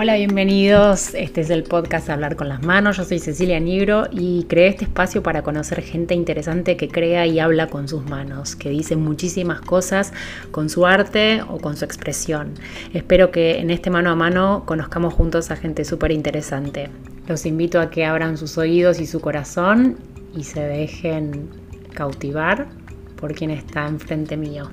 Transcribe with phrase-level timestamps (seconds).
[0.00, 1.12] Hola, bienvenidos.
[1.14, 2.98] Este es el podcast Hablar con las Manos.
[2.98, 7.40] Yo soy Cecilia Nigro y creé este espacio para conocer gente interesante que crea y
[7.40, 10.12] habla con sus manos, que dice muchísimas cosas
[10.52, 12.54] con su arte o con su expresión.
[12.94, 16.90] Espero que en este mano a mano conozcamos juntos a gente súper interesante.
[17.26, 19.98] Los invito a que abran sus oídos y su corazón
[20.32, 21.48] y se dejen
[21.92, 22.68] cautivar
[23.16, 24.70] por quien está enfrente mío.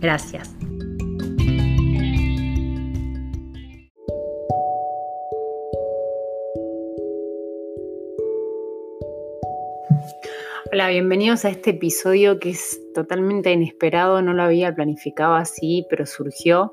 [0.00, 0.50] Gracias.
[10.70, 16.04] Hola, bienvenidos a este episodio que es totalmente inesperado, no lo había planificado así, pero
[16.04, 16.70] surgió.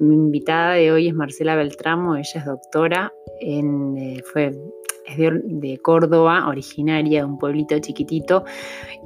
[0.00, 3.12] Mi invitada de hoy es Marcela Beltramo, ella es doctora,
[3.42, 4.52] eh, fue
[5.06, 8.44] es de, Córdoba, originaria de un pueblito chiquitito.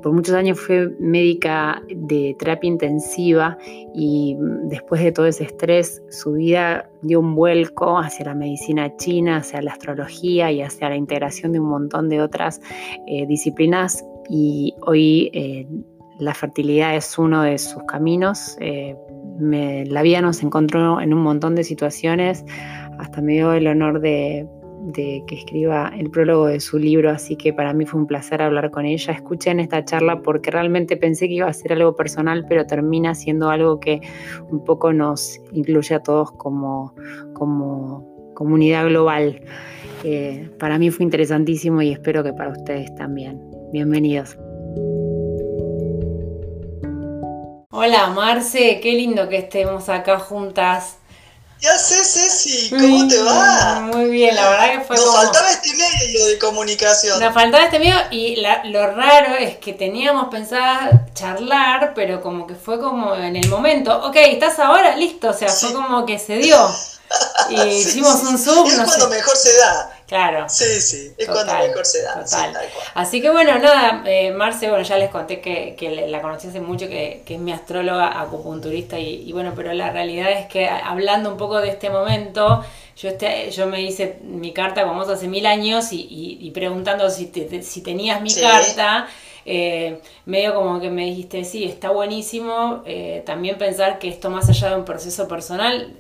[0.02, 3.59] Por muchos años fue médica de terapia intensiva
[3.95, 9.39] y después de todo ese estrés, su vida dio un vuelco hacia la medicina china,
[9.39, 12.61] hacia la astrología y hacia la integración de un montón de otras
[13.09, 14.05] eh, disciplinas.
[14.29, 15.67] Y hoy eh,
[16.19, 18.57] la fertilidad es uno de sus caminos.
[18.61, 18.97] Eh,
[19.41, 22.45] la vida nos encontró en un montón de situaciones,
[22.99, 24.49] hasta me dio el honor de
[24.93, 28.71] que escriba el prólogo de su libro, así que para mí fue un placer hablar
[28.71, 29.12] con ella.
[29.12, 33.15] Escuché en esta charla porque realmente pensé que iba a ser algo personal, pero termina
[33.15, 34.01] siendo algo que
[34.51, 36.95] un poco nos incluye a todos como,
[37.34, 39.41] como comunidad global.
[40.05, 43.47] Eh, para mí fue interesantísimo y espero que para ustedes también.
[43.70, 44.30] Bienvenidos.
[47.70, 50.94] Hola Marce, qué lindo que estemos acá juntas.
[51.60, 53.80] Ya sé, Ceci, ¿cómo te va?
[53.92, 57.20] Muy bien, la verdad que fue Nos faltaba este medio de comunicación.
[57.20, 62.55] Nos faltaba este medio y lo raro es que teníamos pensado charlar, pero como que
[62.55, 64.97] fue como en el momento, ok, ¿estás ahora?
[64.97, 66.56] Listo, o sea, fue como que se dio.
[67.48, 68.69] Y hicimos un Zoom.
[68.69, 69.97] Es cuando mejor se da.
[70.09, 70.48] Claro.
[70.48, 72.25] Sí, sí, es cuando mejor se da.
[72.94, 76.88] Así que bueno, nada, eh, Marce, bueno, ya les conté que, la conocí hace mucho,
[76.88, 81.60] que, es mi astróloga acupunturista y, bueno, pero la realidad es que hablando un poco
[81.60, 82.65] de este momento,
[82.97, 87.31] yo, este, yo me hice mi carta como vos hace mil años y, preguntando si,
[87.62, 89.09] si tenías mi carta.
[89.50, 94.47] Eh, medio como que me dijiste, sí, está buenísimo, eh, también pensar que esto más
[94.50, 95.94] allá de un proceso personal,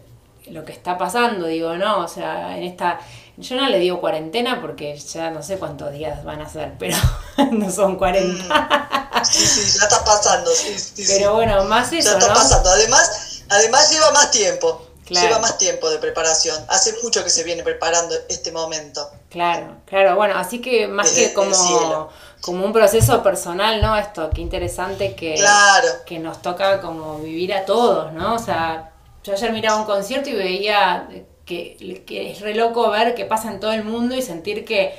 [0.50, 2.00] lo que está pasando, digo, ¿no?
[2.00, 3.00] O sea, en esta...
[3.38, 6.96] Yo no le digo cuarentena porque ya no sé cuántos días van a ser, pero
[7.52, 8.44] no son 40.
[8.44, 9.24] Mm.
[9.24, 12.68] Sí, sí, ya está pasando, sí, sí Pero bueno, más eso, Ya está pasando.
[12.70, 14.84] Además, además lleva más tiempo.
[15.08, 16.56] Lleva más tiempo de preparación.
[16.68, 19.08] Hace mucho que se viene preparando este momento.
[19.30, 20.16] Claro, claro.
[20.16, 22.10] Bueno, así que más que como,
[22.42, 23.96] como un proceso personal, ¿no?
[23.96, 25.88] Esto, qué interesante que, claro.
[26.04, 28.34] que nos toca como vivir a todos, ¿no?
[28.34, 28.92] O sea,
[29.24, 31.08] yo ayer miraba un concierto y veía
[31.48, 34.96] que, es re loco ver qué pasa en todo el mundo y sentir que,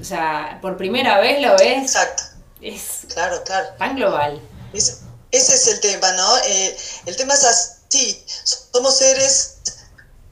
[0.00, 1.82] o sea, por primera vez lo ves.
[1.82, 2.22] Exacto.
[2.60, 3.68] Es claro, claro.
[3.78, 4.40] tan global.
[4.72, 6.38] ese es el tema, ¿no?
[6.46, 8.24] Eh, el tema es así,
[8.72, 9.58] somos seres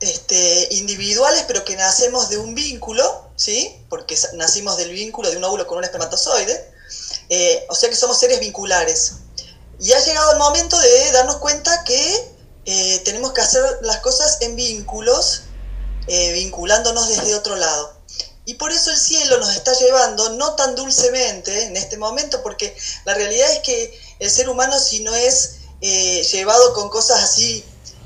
[0.00, 3.84] este, individuales, pero que nacemos de un vínculo, ¿sí?
[3.88, 6.72] Porque nacimos del vínculo de un óvulo con un espermatozoide.
[7.28, 9.14] Eh, o sea que somos seres vinculares.
[9.80, 12.32] Y ha llegado el momento de darnos cuenta que
[12.64, 15.42] eh, tenemos que hacer las cosas en vínculos,
[16.06, 17.92] eh, vinculándonos desde otro lado.
[18.44, 22.76] Y por eso el cielo nos está llevando, no tan dulcemente en este momento, porque
[23.04, 27.64] la realidad es que el ser humano si no es eh, llevado con cosas así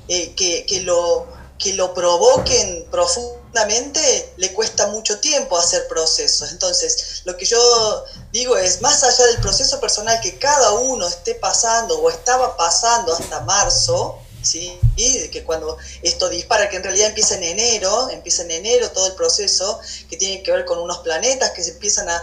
[0.08, 1.26] que, que, lo,
[1.58, 6.52] que lo provoquen profundamente, le cuesta mucho tiempo hacer procesos.
[6.52, 11.34] Entonces, lo que yo digo es, más allá del proceso personal que cada uno esté
[11.34, 14.78] pasando o estaba pasando hasta marzo, ¿sí?
[14.96, 19.08] Y que cuando esto dispara, que en realidad empieza en enero, empieza en enero todo
[19.08, 22.22] el proceso que tiene que ver con unos planetas que se empiezan a,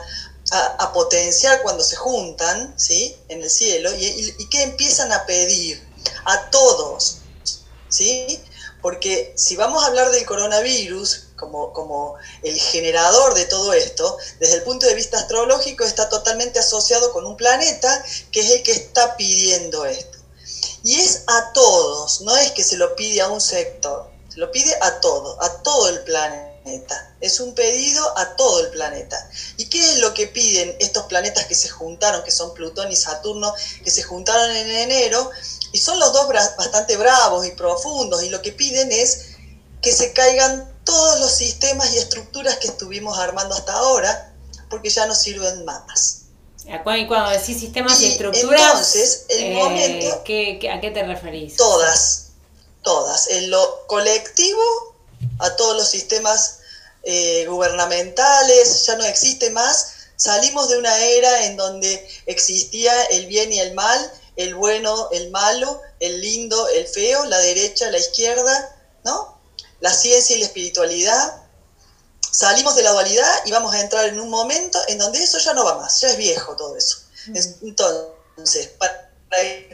[0.94, 3.16] potenciar cuando se juntan, ¿sí?
[3.28, 5.82] En el cielo, y, y, que empiezan a pedir
[6.26, 7.18] a todos,
[7.90, 8.40] ¿sí?
[8.80, 14.56] Porque si vamos a hablar del coronavirus, como, como, el generador de todo esto, desde
[14.56, 18.74] el punto de vista astrológico está totalmente asociado con un planeta que es el que
[18.74, 20.13] está pidiendo esto.
[20.84, 24.52] Y es a todos, no es que se lo pide a un sector, se lo
[24.52, 27.16] pide a todo, a todo el planeta.
[27.22, 29.30] Es un pedido a todo el planeta.
[29.56, 32.98] ¿Y qué es lo que piden estos planetas que se juntaron, que son Plutón y
[32.98, 33.54] Saturno,
[33.84, 35.32] que se juntaron en enero?
[35.72, 36.28] Y son los dos
[36.58, 39.28] bastante bravos y profundos, y lo que piden es
[39.82, 44.34] que se caigan todos los sistemas y estructuras que estuvimos armando hasta ahora,
[44.70, 46.23] porque ya no sirven más.
[46.84, 50.24] Cuando decís sistemas y, estructuras, entonces, el eh, momento, ¿A
[50.82, 51.58] qué te referís?
[51.58, 52.30] Todas,
[52.82, 53.30] todas.
[53.30, 54.96] En lo colectivo
[55.40, 56.60] a todos los sistemas
[57.04, 59.94] eh, gubernamentales, ya no existe más.
[60.16, 65.32] Salimos de una era en donde existía el bien y el mal, el bueno, el
[65.32, 69.38] malo, el lindo, el feo, la derecha, la izquierda, ¿no?
[69.82, 71.43] La ciencia y la espiritualidad.
[72.34, 75.54] Salimos de la dualidad y vamos a entrar en un momento en donde eso ya
[75.54, 77.04] no va más, ya es viejo todo eso.
[77.62, 79.12] Entonces, ¿para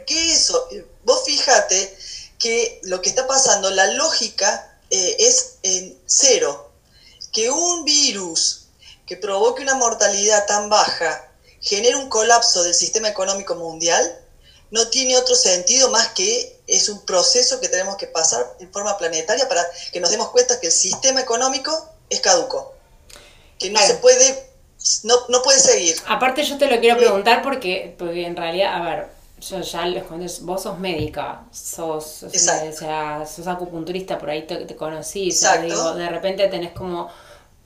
[0.06, 0.68] qué eso?
[1.02, 1.96] Vos fíjate
[2.38, 6.70] que lo que está pasando, la lógica eh, es en cero.
[7.32, 8.66] Que un virus
[9.06, 14.20] que provoque una mortalidad tan baja genere un colapso del sistema económico mundial,
[14.70, 18.98] no tiene otro sentido más que es un proceso que tenemos que pasar en forma
[18.98, 22.74] planetaria para que nos demos cuenta que el sistema económico es caduco,
[23.58, 24.50] que no se puede,
[25.04, 25.96] no, no, puede seguir.
[26.08, 29.08] Aparte yo te lo quiero preguntar porque, porque en realidad, a ver,
[29.40, 35.30] yo ya les vos sos médica, sos, o sea, sos acupunturista, por ahí te, conocí,
[35.62, 37.08] digo, de repente tenés como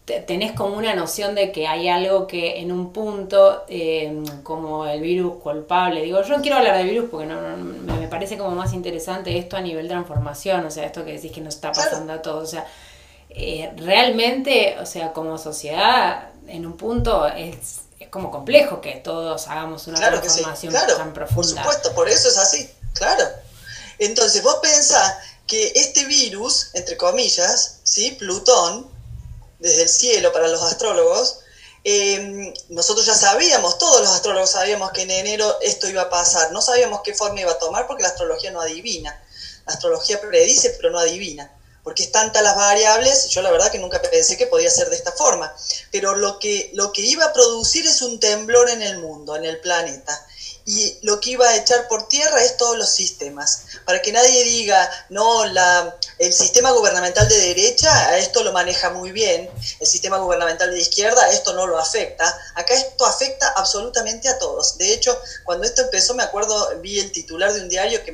[0.05, 5.01] tenés como una noción de que hay algo que en un punto, eh, como el
[5.01, 8.75] virus culpable, digo, yo no quiero hablar de virus porque no, me parece como más
[8.75, 12.21] interesante esto a nivel transformación, o sea, esto que decís que nos está pasando a
[12.21, 12.67] todos, o sea,
[13.35, 19.87] eh, realmente, o sea, como sociedad, en un punto es, como complejo que todos hagamos
[19.89, 21.63] una transformación tan profunda.
[21.63, 23.25] Por supuesto, por eso es así, claro.
[23.99, 25.17] Entonces, vos pensás
[25.47, 28.13] que este virus, entre comillas, ¿sí?
[28.13, 28.89] Plutón,
[29.59, 31.41] desde el cielo para los astrólogos,
[31.83, 36.51] eh, nosotros ya sabíamos, todos los astrólogos sabíamos que en enero esto iba a pasar,
[36.53, 39.23] no sabíamos qué forma iba a tomar porque la astrología no adivina,
[39.67, 41.53] la astrología predice pero no adivina,
[41.85, 44.97] porque es tantas las variables, yo la verdad que nunca pensé que podía ser de
[44.97, 45.55] esta forma,
[45.93, 49.45] pero lo que, lo que iba a producir es un temblor en el mundo, en
[49.45, 50.27] el planeta,
[50.67, 54.45] y lo que iba a echar por tierra es todos los sistemas, para que nadie
[54.45, 60.17] diga, no, la, el sistema gubernamental de derecha esto lo maneja muy bien, el sistema
[60.17, 64.79] gubernamental de izquierda esto no lo afecta, acá esto afecta absolutamente a todos.
[64.79, 68.13] De hecho, cuando esto empezó, me acuerdo, vi el titular de un diario que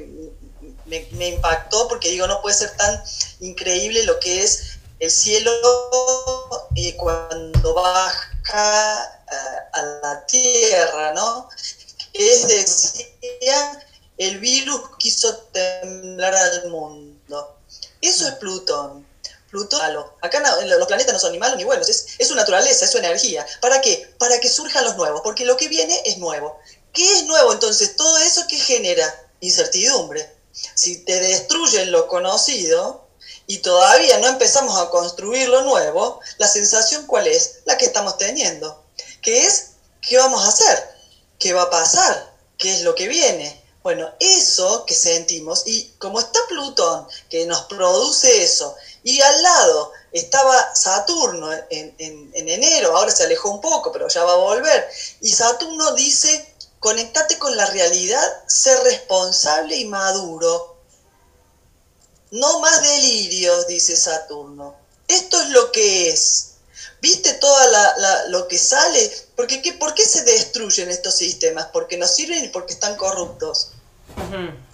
[0.90, 3.02] me, impactó porque digo, no puede ser tan
[3.40, 5.52] increíble lo que es el cielo
[6.76, 11.48] eh, cuando baja eh, a la tierra, ¿no?
[12.12, 13.06] Es decir,
[14.18, 17.56] el virus quiso temblar al mundo.
[18.02, 19.06] Eso es Plutón.
[19.50, 19.80] Plutón,
[20.20, 22.98] acá los planetas no son ni malos ni buenos, es, es su naturaleza, es su
[22.98, 23.44] energía.
[23.60, 24.14] ¿Para qué?
[24.18, 26.58] Para que surjan los nuevos, porque lo que viene es nuevo.
[26.92, 27.96] ¿Qué es nuevo entonces?
[27.96, 30.39] Todo eso que genera incertidumbre.
[30.74, 33.06] Si te destruyen lo conocido
[33.46, 37.60] y todavía no empezamos a construir lo nuevo, la sensación cuál es?
[37.64, 38.84] La que estamos teniendo.
[39.22, 39.72] ¿Qué es?
[40.00, 40.90] ¿Qué vamos a hacer?
[41.38, 42.34] ¿Qué va a pasar?
[42.56, 43.60] ¿Qué es lo que viene?
[43.82, 49.92] Bueno, eso que sentimos, y como está Plutón, que nos produce eso, y al lado
[50.12, 51.94] estaba Saturno en,
[52.34, 54.86] enero, ahora se alejó un poco, pero ya va a volver,
[55.22, 56.49] y Saturno dice,
[56.80, 60.78] conectate con la realidad, ser responsable y maduro.
[62.32, 64.74] No más delirios, dice Saturno.
[65.06, 66.46] Esto es lo que es.
[67.02, 67.56] ¿Viste todo
[68.28, 69.10] lo que sale?
[69.36, 71.66] Porque, ¿qué, ¿Por qué se destruyen estos sistemas?
[71.72, 73.72] Porque no sirven y porque están corruptos.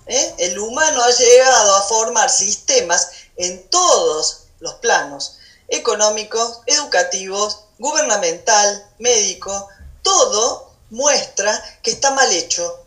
[0.06, 0.34] ¿Eh?
[0.38, 9.68] El humano ha llegado a formar sistemas en todos los planos, económicos, educativos, gubernamental, médico,
[10.02, 12.82] todo muestra que está mal hecho.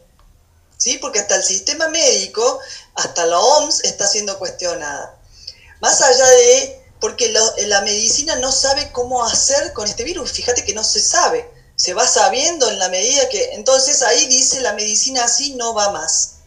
[0.78, 0.98] ¿Sí?
[0.98, 2.60] Porque hasta el sistema médico,
[2.96, 5.20] hasta la OMS está siendo cuestionada.
[5.82, 10.32] Más allá de porque la medicina no sabe cómo hacer con este virus.
[10.34, 13.54] Fíjate que no se sabe, se va sabiendo en la medida que...
[13.54, 16.40] Entonces ahí dice la medicina así no va más.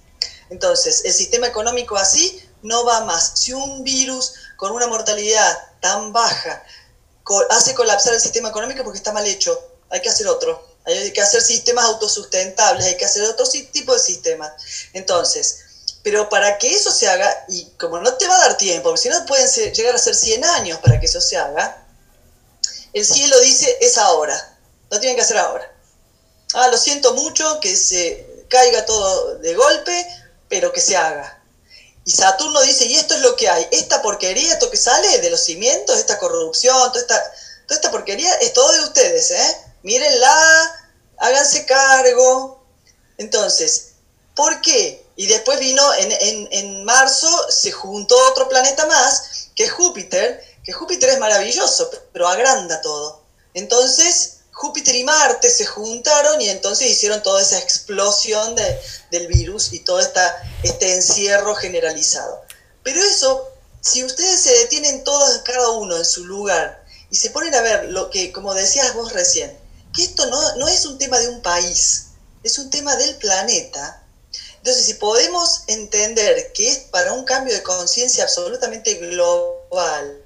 [0.51, 3.33] Entonces, el sistema económico así no va más.
[3.35, 6.63] Si un virus con una mortalidad tan baja
[7.49, 10.72] hace colapsar el sistema económico porque está mal hecho, hay que hacer otro.
[10.85, 14.53] Hay que hacer sistemas autosustentables, hay que hacer otro tipo de sistemas.
[14.93, 15.61] Entonces,
[16.03, 19.03] pero para que eso se haga, y como no te va a dar tiempo, porque
[19.03, 21.87] si no pueden llegar a ser 100 años para que eso se haga,
[22.93, 24.59] el cielo dice es ahora,
[24.91, 25.73] lo tienen que hacer ahora.
[26.55, 30.07] Ah, lo siento mucho, que se caiga todo de golpe,
[30.49, 31.43] pero que se haga.
[32.05, 35.31] Y Saturno dice, y esto es lo que hay, esta porquería, esto que sale de
[35.31, 37.33] los cimientos, esta corrupción, toda esta,
[37.67, 39.57] toda esta porquería, es todo de ustedes, ¿eh?
[39.83, 42.65] Mírenla, háganse cargo.
[43.19, 43.93] Entonces,
[44.35, 45.05] ¿por qué?
[45.17, 51.11] Y después vino, en, marzo, se juntó otro planeta más, que es Júpiter, que Júpiter
[51.11, 53.23] es maravilloso, pero agranda todo.
[53.55, 58.55] Entonces, Júpiter y Marte se juntaron y entonces hicieron toda esa explosión
[59.11, 62.43] del virus y todo esta, este encierro generalizado.
[62.83, 67.55] Pero eso si ustedes se detienen todos, cada uno en su lugar, y se ponen
[67.55, 69.59] a ver lo que, como decías vos recién,
[69.95, 72.07] que esto no, no es un tema de un país,
[72.43, 74.03] es un tema del planeta.
[74.57, 80.23] Entonces, si podemos entender que es para un cambio de conciencia absolutamente global,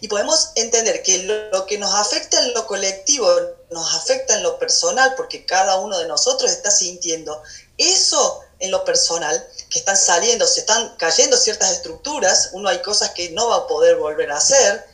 [0.00, 1.18] y podemos entender que
[1.52, 3.28] lo, que nos afecta en lo colectivo
[3.70, 7.42] nos afecta en lo personal, porque cada uno de nosotros está sintiendo
[7.78, 13.10] eso en lo personal, que están saliendo, se están cayendo ciertas estructuras, uno hay cosas
[13.10, 14.86] que no va a poder volver a hacer,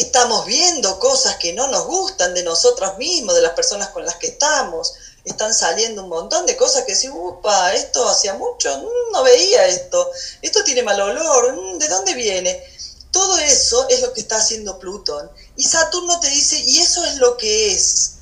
[0.00, 4.16] estamos viendo cosas que no nos gustan de nosotros mismos, de las personas con las
[4.16, 9.12] que estamos, están saliendo un montón de cosas que decís, upa, esto hacía mucho, mm,
[9.12, 10.10] no veía esto,
[10.42, 12.62] esto tiene mal olor, mm, ¿de dónde viene?
[13.10, 15.30] Todo eso es lo que está haciendo Plutón.
[15.56, 18.18] Y Saturno te dice, y eso es lo que es.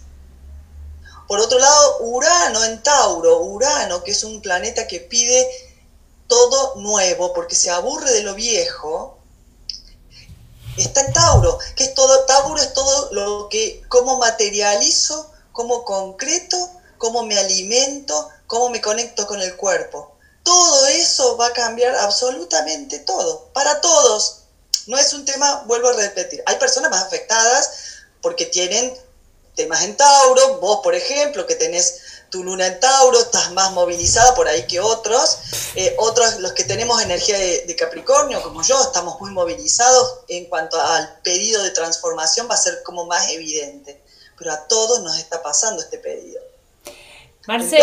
[1.26, 5.48] Por otro lado, Urano en Tauro, Urano, que es un planeta que pide
[6.28, 9.13] todo nuevo porque se aburre de lo viejo,
[10.76, 17.22] está Tauro, que es todo, Tauro es todo lo que, cómo materializo, cómo concreto, cómo
[17.24, 20.10] me alimento, cómo me conecto con el cuerpo.
[20.42, 24.40] Todo eso va a cambiar absolutamente todo, para todos.
[24.86, 27.70] No es un tema, vuelvo a repetir, hay personas más afectadas
[28.20, 28.94] porque tienen
[29.54, 32.00] temas en Tauro, vos por ejemplo, que tenés
[32.34, 35.38] tu luna en Tauro, estás más movilizada por ahí que otros,
[35.76, 40.80] eh, otros los que tenemos energía de, Capricornio, como yo, estamos muy movilizados en cuanto
[40.80, 44.02] al pedido de transformación, va a ser como más evidente,
[44.36, 46.40] pero a todos nos está pasando este pedido.
[47.46, 47.76] Marce,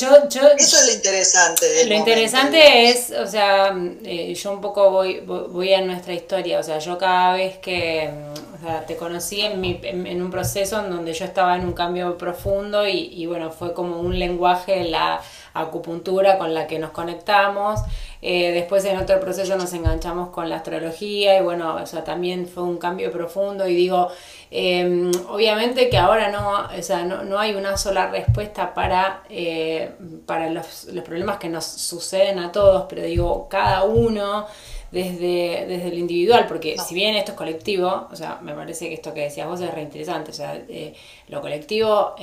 [0.00, 1.86] yo, yo, Eso es lo interesante.
[1.86, 6.62] lo interesante es, o sea, eh, yo un poco voy, voy a nuestra historia, o
[6.62, 8.10] sea, yo cada vez que
[8.54, 11.72] o sea, te conocí en, mi, en, un proceso en donde yo estaba en un
[11.72, 15.20] cambio profundo y, y bueno, fue como un lenguaje, la
[15.52, 17.80] acupuntura con la que nos conectamos.
[18.24, 22.46] Eh, después en otro proceso nos enganchamos con la astrología y bueno, o sea, también
[22.46, 24.10] fue un cambio profundo y digo,
[24.52, 29.92] em, obviamente que ahora no, o sea, no, no, hay una sola respuesta para, eh,
[30.26, 34.46] para los, los problemas que nos suceden a todos, pero digo, cada uno
[34.90, 38.94] desde, desde lo individual, porque si bien esto es colectivo, o sea, me parece que
[38.94, 40.94] esto que decías vos es reinteresante, o sea, eh,
[41.28, 42.14] lo colectivo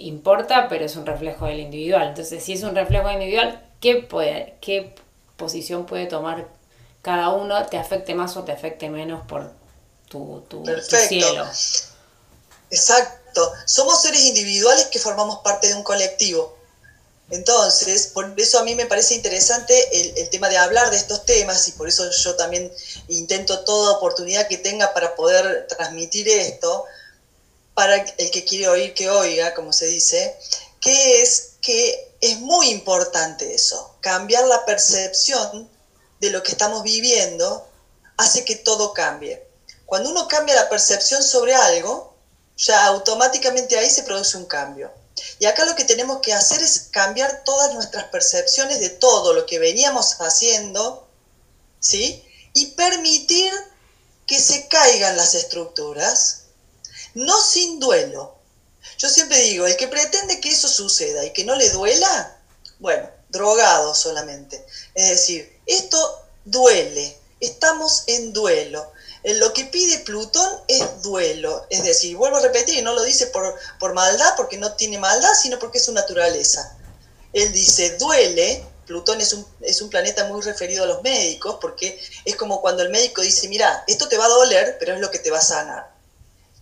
[0.00, 2.08] importa, pero es un reflejo del individual.
[2.08, 4.94] Entonces, si es un reflejo individual, ¿qué, puede, qué
[5.36, 6.46] posición puede tomar
[7.02, 9.52] cada uno, te afecte más o te afecte menos por
[10.08, 10.64] tu, tu,
[11.08, 11.48] cielo.
[12.70, 13.52] Exacto.
[13.66, 16.56] Somos seres individuales que formamos parte de un colectivo.
[17.30, 21.24] Entonces, por eso a mí me parece interesante el, el, tema de hablar de estos
[21.24, 22.70] temas y por eso yo también
[23.08, 26.84] intento toda oportunidad que tenga para poder transmitir esto,
[27.72, 30.36] para el que quiere oír que oiga, como se dice,
[30.80, 35.68] que es que es muy importante eso, cambiar la percepción
[36.20, 37.66] de lo que estamos viviendo
[38.16, 39.43] hace que todo cambie.
[39.86, 42.14] Cuando uno cambia la percepción sobre algo,
[42.56, 44.92] ya automáticamente ahí se produce un cambio.
[45.38, 49.46] Y acá lo que tenemos que hacer es cambiar todas nuestras percepciones de todo lo
[49.46, 51.06] que veníamos haciendo,
[51.80, 52.22] ¿sí?
[52.52, 53.52] Y permitir
[54.26, 56.44] que se caigan las estructuras,
[57.14, 58.34] no sin duelo,
[58.98, 62.38] yo siempre digo, el que pretende que eso suceda y que no le duela,
[62.78, 64.64] bueno, drogado solamente.
[64.94, 68.92] Es decir, esto duele, estamos en duelo.
[69.24, 71.66] Lo que pide Plutón es duelo.
[71.70, 75.32] Es decir, vuelvo a repetir, no lo dice por, por maldad, porque no tiene maldad,
[75.40, 76.76] sino porque es su naturaleza.
[77.32, 81.98] Él dice, duele, Plutón es un, es un, planeta muy referido a los médicos, porque
[82.26, 85.10] es como cuando el médico dice, mira, esto te va a doler, pero es lo
[85.10, 85.90] que te va a sanar.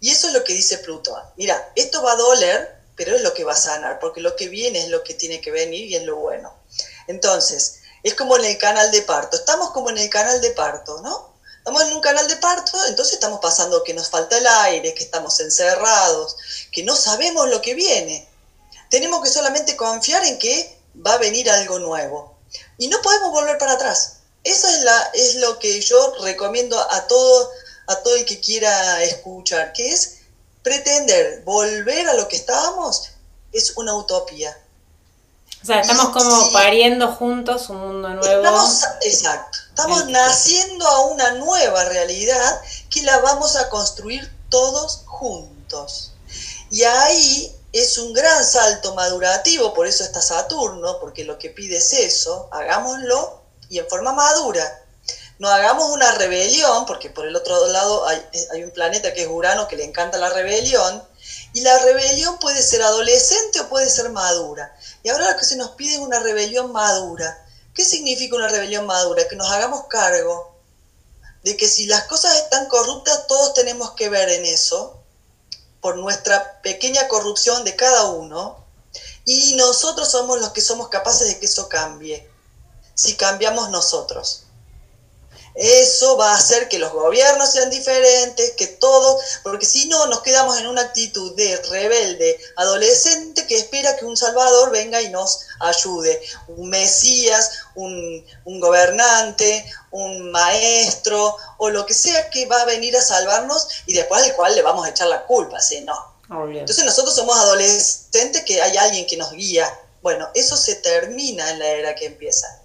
[0.01, 1.21] Y eso es lo que dice Plutón.
[1.37, 4.49] Mira, esto va a doler, pero es lo que va a sanar, porque lo que
[4.49, 6.55] viene es lo que tiene que venir y es lo bueno.
[7.09, 9.37] Entonces, es como en el canal de parto.
[9.37, 11.32] Estamos como en el canal de parto, ¿no?
[11.63, 15.05] Estamos en un canal de parto, entonces estamos pasando que nos falta el aire, que
[15.05, 16.37] estamos encerrados,
[16.73, 18.29] que no sabemos lo que viene.
[18.91, 20.77] Tenemos que solamente confiar en que
[21.07, 22.37] va a venir algo nuevo.
[22.79, 24.15] Y no podemos volver para atrás.
[24.43, 27.51] Eso es, es lo que yo recomiendo a todos
[27.87, 30.19] a todo el que quiera escuchar, que es
[30.63, 33.11] pretender volver a lo que estábamos,
[33.53, 34.57] es una utopía.
[35.63, 38.45] O sea, estamos como pariendo juntos un mundo nuevo.
[38.45, 39.59] Estamos, exacto.
[39.69, 46.13] Estamos naciendo a una nueva realidad que la vamos a construir todos juntos.
[46.71, 51.77] Y ahí es un gran salto madurativo, por eso está Saturno, porque lo que pide
[51.77, 54.83] es eso, hagámoslo y en forma madura
[55.43, 59.67] no hagamos una rebelión, porque por el otro lado hay, un planeta que es Urano
[59.67, 61.03] que le encanta la rebelión,
[61.55, 64.75] y la rebelión puede ser adolescente o puede ser madura.
[65.03, 67.47] Y ahora lo que se nos pide es una rebelión madura.
[67.75, 69.29] ¿Qué significa una rebelión madura?
[69.29, 70.55] Que nos hagamos cargo,
[71.43, 75.03] de que si las cosas están corruptas, todos tenemos que ver en eso,
[75.81, 78.65] por nuestra pequeña corrupción de cada uno,
[79.25, 82.29] y nosotros somos los que somos capaces de que eso cambie,
[82.95, 84.45] si cambiamos nosotros.
[85.55, 90.23] Eso va a hacer que los gobiernos sean diferentes, que todo, porque si no nos
[90.23, 95.41] quedamos en una actitud de rebelde adolescente que espera que un Salvador venga y nos
[95.61, 102.97] ayude, un Mesías, un, gobernante, un maestro o lo que sea que va a venir
[102.97, 105.81] a salvarnos y después al cual le vamos a echar la culpa, ¿sí?
[105.83, 106.13] No.
[106.51, 109.69] Entonces nosotros somos adolescentes que hay alguien que nos guía.
[110.01, 112.62] Bueno, eso se termina en la era que empieza.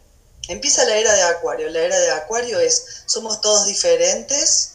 [0.47, 1.69] Empieza la era de Acuario.
[1.69, 4.73] La era de Acuario es, somos todos diferentes,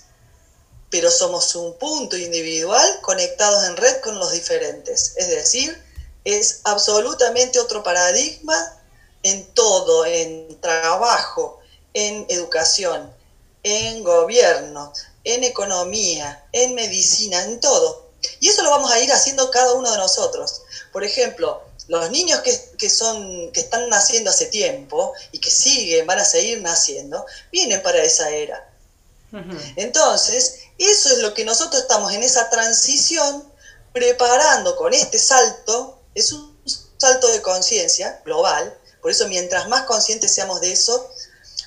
[0.90, 5.14] pero somos un punto individual conectados en red con los diferentes.
[5.16, 5.82] Es decir,
[6.24, 8.54] es absolutamente otro paradigma
[9.22, 11.60] en todo, en trabajo,
[11.94, 13.10] en educación,
[13.62, 14.92] en gobierno,
[15.24, 18.10] en economía, en medicina, en todo.
[18.40, 20.62] Y eso lo vamos a ir haciendo cada uno de nosotros.
[20.92, 26.18] Por ejemplo, los niños que, son, que están naciendo hace tiempo y que siguen, van
[26.18, 28.68] a seguir naciendo, vienen para esa era.
[29.76, 33.50] Entonces, eso es lo que nosotros estamos en esa transición
[33.92, 36.58] preparando con este salto, es un
[36.98, 41.10] salto de conciencia global, por eso mientras más conscientes seamos de eso,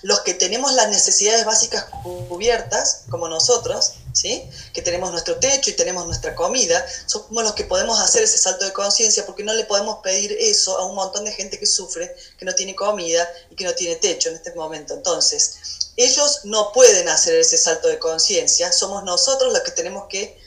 [0.03, 1.85] los que tenemos las necesidades básicas
[2.29, 4.49] cubiertas, como nosotros, ¿sí?
[4.73, 8.65] que tenemos nuestro techo y tenemos nuestra comida, somos los que podemos hacer ese salto
[8.65, 12.15] de conciencia porque no le podemos pedir eso a un montón de gente que sufre,
[12.37, 14.93] que no tiene comida y que no tiene techo en este momento.
[14.93, 20.39] Entonces, ellos no pueden hacer ese salto de conciencia, somos nosotros los que tenemos que,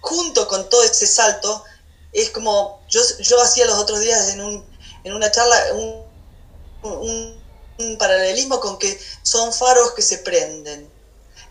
[0.00, 1.64] junto con todo ese salto,
[2.12, 4.64] es como yo, yo hacía los otros días en, un,
[5.02, 7.44] en una charla, un
[7.78, 10.93] un paralelismo con que son faros que se prenden.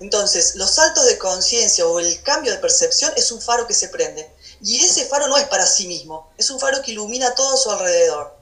[0.04, 3.88] Entonces, los saltos de conciencia o el cambio de percepción es un faro que se
[3.88, 4.30] prende.
[4.62, 7.72] Y ese faro no es para sí mismo, es un faro que ilumina todo su
[7.72, 8.36] alrededor.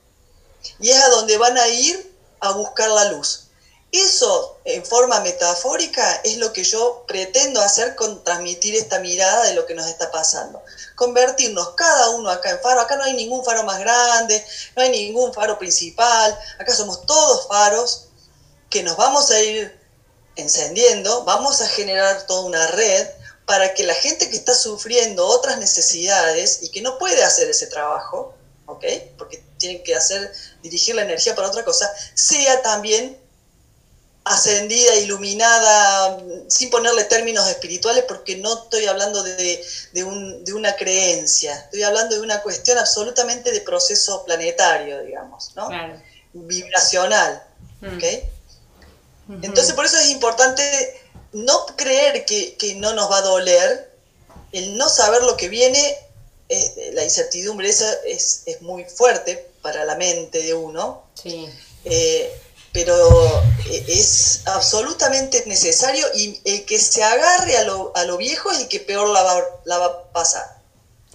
[0.80, 3.44] Y es a donde van a ir a buscar la luz.
[3.92, 9.54] Eso, en forma metafórica, es lo que yo pretendo hacer con transmitir esta mirada de
[9.54, 10.64] lo que nos está pasando.
[10.96, 12.82] Convertirnos cada uno acá en faro.
[12.82, 14.44] Acá no hay ningún faro más grande,
[14.76, 16.36] no hay ningún faro principal.
[16.58, 18.08] Acá somos todos faros
[18.68, 19.81] que nos vamos a ir
[20.36, 23.08] encendiendo, vamos a generar toda una red
[23.46, 27.68] para que la gente que está sufriendo otras necesidades y que no puede hacer ese
[27.68, 28.34] trabajo,
[28.66, 28.86] ¿ok?
[29.18, 30.32] Porque tienen que hacer,
[30.64, 33.18] dirigir la energía para otra cosa, sea también
[34.24, 39.64] ascendida, iluminada, sin ponerle términos espirituales, porque no estoy hablando de,
[40.54, 45.70] una creencia, estoy hablando de una cuestión absolutamente de proceso planetario, digamos, ¿no?
[46.34, 47.44] Vibracional.
[47.82, 47.98] Mm.
[49.42, 50.62] Entonces, por eso es importante
[51.34, 53.92] no creer que, no nos va a doler,
[54.52, 55.98] el no saber lo que viene,
[56.94, 61.04] la incertidumbre esa es, muy fuerte para la mente de uno.
[61.22, 61.50] Sí.
[61.86, 62.38] Eh,
[62.74, 68.50] pero eh, es absolutamente necesario y el que se agarre a lo, a lo viejo
[68.52, 70.62] es el que peor la va, la va a pasar.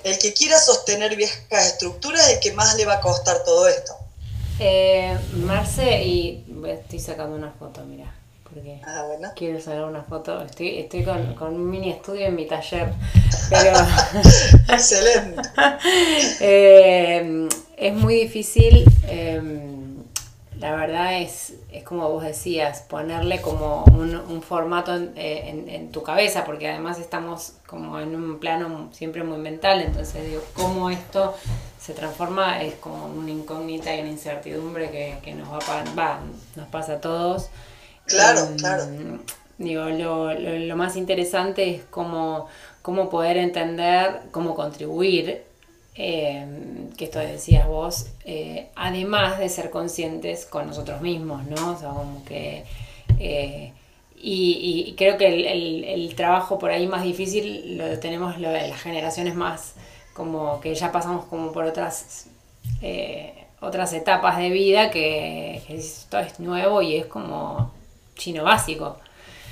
[0.04, 3.66] El que quiera sostener viejas estructuras es el que más le va a costar todo
[3.68, 3.96] esto.
[4.58, 9.30] Eh, Marce, y estoy sacando una foto, mira, porque ah, bueno.
[9.36, 10.42] quiero sacar una foto.
[10.42, 12.92] Estoy, estoy con, con un mini estudio en mi taller,
[13.50, 13.76] pero...
[14.68, 15.42] Excelente.
[16.40, 18.84] Eh, es muy difícil...
[19.04, 19.72] Eh,
[20.58, 26.44] la verdad es, es como vos decías, ponerle como un, formato eh, en, tu cabeza,
[26.44, 31.34] porque además estamos como en un plano siempre muy mental, entonces digo, cómo esto
[31.86, 36.20] se transforma es como una incógnita y una incertidumbre que, nos va, va,
[36.56, 37.48] nos pasa a todos.
[38.06, 38.84] Claro, em, claro.
[39.58, 42.48] Digo, lo, lo, más interesante es cómo,
[42.82, 45.46] cómo poder entender, cómo contribuir
[45.98, 51.72] Em, que esto decías vos, eh, además de ser conscientes con nosotros mismos, ¿no?
[51.72, 52.64] O sea, como que...
[53.18, 53.72] Eh,
[54.18, 55.26] y, creo que
[55.94, 59.74] el, trabajo por ahí más difícil lo tenemos lo de las generaciones más,
[60.16, 62.24] como que ya pasamos como por otras,
[62.82, 67.72] eh, otras etapas de vida que, que esto es nuevo y es como
[68.16, 68.98] chino básico.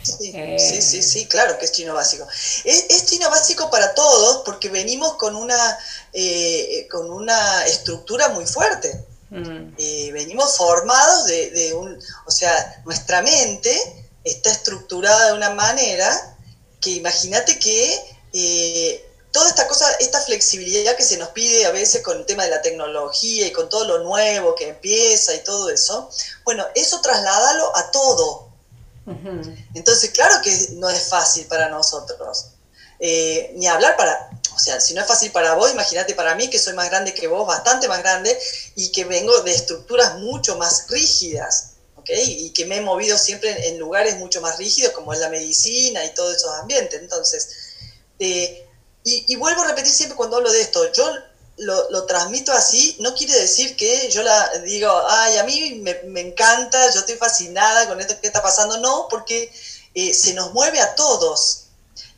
[0.05, 2.27] Sí, sí, sí, claro que es chino básico.
[2.65, 5.79] Es, chino básico para todos porque venimos con una,
[6.13, 9.05] eh, con una estructura muy fuerte.
[9.31, 9.75] Mm.
[9.79, 13.75] Eh, venimos formados de, un, o sea, nuestra mente
[14.23, 16.37] está estructurada de una manera
[16.81, 17.99] que imagínate que
[18.35, 19.04] eh,
[19.35, 22.51] toda esta cosa, esta flexibilidad que se nos pide a veces con el tema de
[22.51, 26.09] la tecnología y con todo lo nuevo que empieza y todo eso,
[26.45, 28.53] bueno, eso trasládalo a todo
[29.75, 32.53] Entonces, claro que no es fácil para nosotros.
[33.01, 36.49] Eh, ni hablar para, o sea, si no es fácil para vos, imagínate para mí
[36.49, 38.39] que soy más grande que vos, bastante más grande,
[38.77, 42.11] y que vengo de estructuras mucho más rígidas, ¿ok?
[42.25, 46.05] Y que me he movido siempre en, lugares mucho más rígidos, como es la medicina
[46.05, 47.01] y todos esos ambientes.
[47.01, 47.49] Entonces,
[48.21, 48.64] eh,
[49.05, 51.13] y, vuelvo a repetir siempre cuando hablo de esto, yo
[51.59, 56.91] lo, transmito así, no quiere decir que yo la digo, ay, a mí me, encanta,
[56.91, 59.53] yo estoy fascinada con esto que está pasando, no, porque
[59.95, 61.67] eh, se nos mueve a todos,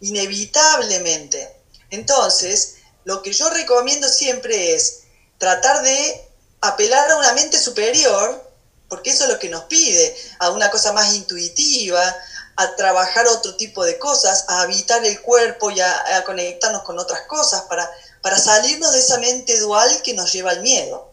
[0.01, 1.57] inevitablemente.
[1.90, 5.01] Entonces, lo que yo recomiendo siempre es
[5.38, 6.29] tratar de
[6.61, 8.49] apelar a una mente superior,
[8.88, 12.14] porque eso es lo que nos pide, a una cosa más intuitiva,
[12.57, 17.23] a trabajar otro tipo de cosas, a habitar el cuerpo y a, conectarnos con otras
[17.23, 17.90] cosas para,
[18.23, 21.11] para salirnos de esa mente dual que nos lleva al miedo.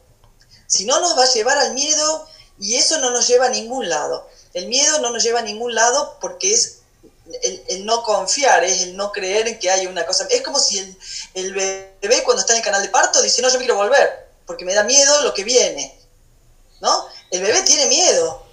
[0.67, 2.27] Si no, nos va a llevar al miedo
[2.59, 4.27] y eso no nos lleva a ningún lado.
[4.53, 6.79] El miedo no nos lleva a ningún lado porque es
[7.67, 10.27] el, no confiar, es el no creer en que hay una cosa.
[10.29, 10.77] Es como si
[11.33, 14.27] el, bebé cuando está en el canal de parto dice, no, yo me quiero volver,
[14.45, 15.99] porque me da miedo lo que viene.
[16.81, 17.07] ¿No?
[17.31, 18.45] El bebé tiene miedo.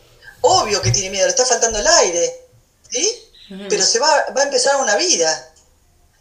[0.43, 2.49] Obvio que tiene miedo, le está faltando el aire.
[2.91, 3.27] ¿Sí?
[3.69, 5.53] Pero se va, va a empezar una vida.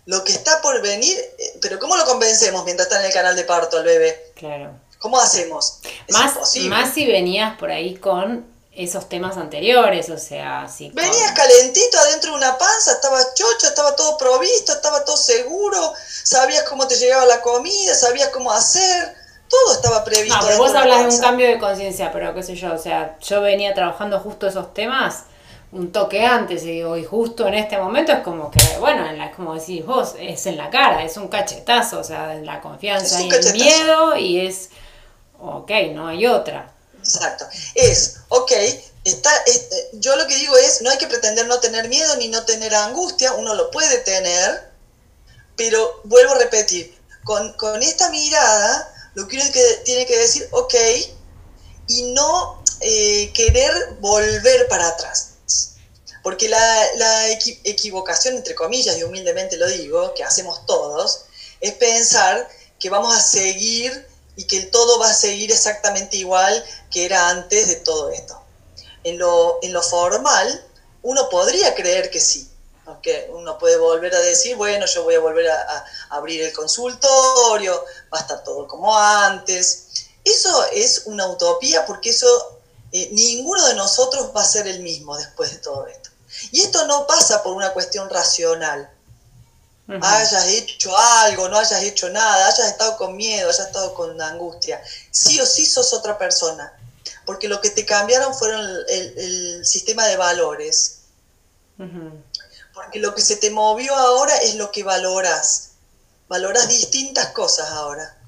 [0.05, 3.35] Lo que está por venir, eh, pero ¿cómo lo convencemos mientras está en el canal
[3.35, 4.31] de parto al bebé?
[4.35, 4.71] Claro.
[4.97, 5.79] ¿Cómo hacemos?
[6.09, 6.35] más,
[6.67, 10.91] más si venías por ahí con esos temas anteriores, o sea, sí.
[10.93, 16.63] Venías calentito adentro de una panza, estaba chocho, estaba todo provisto, estaba todo seguro, sabías
[16.63, 19.15] cómo te llegaba la comida, sabías cómo hacer,
[19.49, 20.37] todo estaba previsto.
[20.37, 23.17] No, pero vos hablas de un cambio de conciencia, pero qué sé yo, o sea,
[23.19, 25.23] yo venía trabajando justo esos temas
[25.71, 29.17] un toque antes y digo, y justo en este momento es como que, bueno, en
[29.17, 33.21] la, como decís vos, es en la cara, es un cachetazo, o sea, la confianza
[33.21, 34.69] y el miedo y es,
[35.39, 36.73] ok, no hay otra.
[36.97, 37.45] Exacto.
[37.75, 38.51] Es, ok,
[39.03, 39.31] está,
[39.93, 42.73] yo lo que digo es, no hay que pretender no tener miedo ni no tener
[42.73, 44.71] angustia, uno lo puede tener,
[45.55, 49.45] pero vuelvo a repetir, con, esta mirada, lo que uno
[49.85, 50.73] tiene que decir, ok,
[51.87, 55.28] y no eh, querer volver para atrás.
[56.23, 61.21] Porque la, la equivocación, entre comillas, y humildemente lo digo, que hacemos todos,
[61.61, 62.47] es pensar
[62.79, 67.29] que vamos a seguir y que el todo va a seguir exactamente igual que era
[67.29, 68.41] antes de todo esto.
[69.03, 70.65] En lo, en lo formal,
[71.01, 72.49] uno podría creer que sí,
[72.85, 77.85] aunque uno puede volver a decir, bueno, yo voy a volver a, abrir el consultorio,
[78.13, 80.07] va a estar todo como antes.
[80.23, 82.58] Eso es una utopía porque eso,
[82.91, 86.09] eh, ninguno de nosotros va a ser el mismo después de todo esto.
[86.51, 88.89] Y esto no pasa por una cuestión racional,
[90.01, 94.81] hayas hecho algo, no hayas hecho nada, hayas estado con miedo, hayas estado con angustia,
[95.09, 96.71] sí o sí sos otra persona,
[97.25, 100.95] porque lo que te cambiaron fueron el, sistema de valores.
[102.73, 105.71] Porque lo que se te movió ahora es lo que valoras.
[106.27, 108.18] Valoras distintas cosas ahora.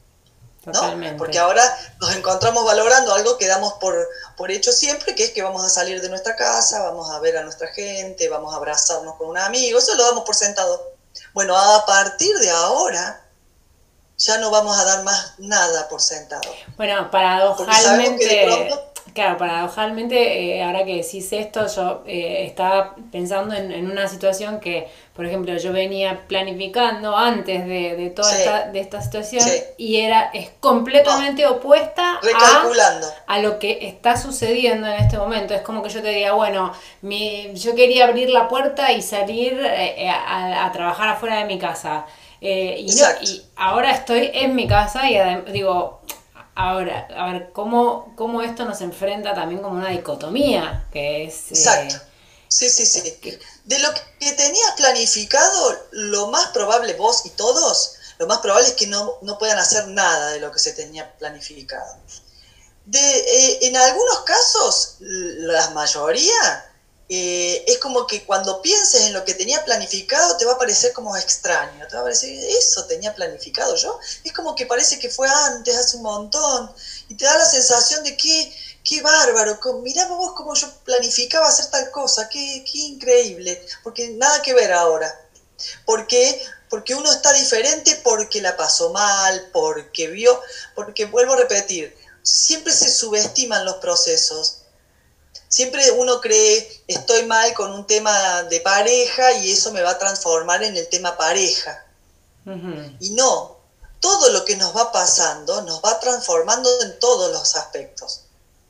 [0.65, 1.17] ¿No?
[1.17, 1.63] Porque ahora
[1.99, 3.95] nos encontramos valorando algo que damos por,
[4.37, 7.37] por hecho siempre, que es que vamos a salir de nuestra casa, vamos a ver
[7.37, 10.91] a nuestra gente, vamos a abrazarnos con un amigo, eso lo damos por sentado.
[11.33, 13.21] Bueno, a partir de ahora
[14.17, 16.49] ya no vamos a dar más nada por sentado.
[16.77, 18.69] Bueno, paradojalmente,
[19.13, 24.91] claro, paradojalmente, eh, ahora que decís esto, yo eh, estaba pensando en, una situación que,
[25.15, 29.45] por ejemplo, yo venía planificando antes de, toda esta, de esta situación
[29.77, 32.19] y era es completamente opuesta
[33.27, 35.53] a, lo que está sucediendo en este momento.
[35.53, 39.59] Es como que yo te diga, bueno, mi, yo quería abrir la puerta y salir
[39.61, 42.05] eh, a, a trabajar afuera de mi casa.
[42.39, 42.91] Eh, y,
[43.25, 46.01] y, ahora estoy en mi casa y digo,
[46.55, 50.85] ahora, a ver, ¿cómo, ¿cómo, esto nos enfrenta también como una dicotomía?
[50.91, 52.10] Que es, eh, Exacto.
[52.51, 53.17] Sí, sí, sí.
[53.63, 58.73] De lo que tenías planificado, lo más probable vos y todos, lo más probable es
[58.73, 61.95] que no, puedan hacer nada de lo que se tenía planificado.
[62.85, 66.71] De, eh, en algunos casos, la mayoría,
[67.07, 70.93] eh, es como que cuando pienses en lo que tenía planificado te va a parecer
[70.93, 75.09] como extraño, te va a parecer, eso tenía planificado yo, es como que parece que
[75.09, 76.71] fue antes, hace un montón,
[77.09, 81.67] y te da la sensación de que, qué bárbaro, mirá vos cómo yo planificaba hacer
[81.67, 85.13] tal cosa, qué, qué increíble, porque nada que ver ahora.
[85.85, 86.41] ¿Por qué?
[86.69, 90.39] Porque uno está diferente porque la pasó mal, porque vio,
[90.73, 94.61] porque vuelvo a repetir, siempre se subestiman los procesos
[95.51, 99.97] Siempre uno cree, estoy mal con un tema de pareja y eso me va a
[99.97, 101.85] transformar en el tema pareja.
[103.01, 103.57] Y no,
[103.99, 108.20] todo lo que nos va pasando nos va transformando en todos los aspectos.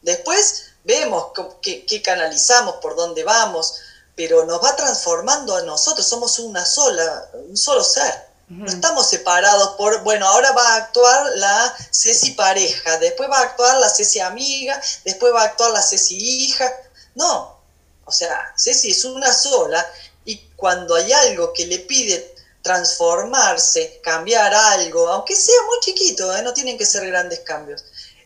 [0.02, 1.28] Después vemos
[1.62, 3.76] qué, canalizamos, por dónde vamos,
[4.16, 8.32] pero nos va transformando a nosotros, somos una sola, un solo ser.
[8.50, 13.44] No estamos separados por, bueno, ahora va a actuar la Ceci pareja, después va a
[13.44, 16.70] actuar la Ceci amiga, después va a actuar la Ceci hija.
[17.16, 17.58] No,
[18.04, 19.90] o sea, Ceci es una sola
[20.26, 26.44] y cuando hay algo que le pide transformarse, cambiar algo, aunque sea muy chiquito, ¿eh?
[26.44, 27.84] no tienen que ser grandes cambios,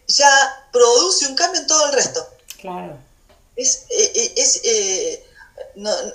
[0.08, 2.28] ya produce un cambio en todo el resto.
[2.60, 2.98] Claro.
[3.56, 4.62] Es, eh, eh, es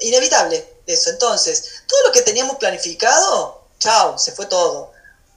[0.01, 1.11] inevitable eso.
[1.11, 4.93] Entonces, todo lo que teníamos planificado chao, se fue todo.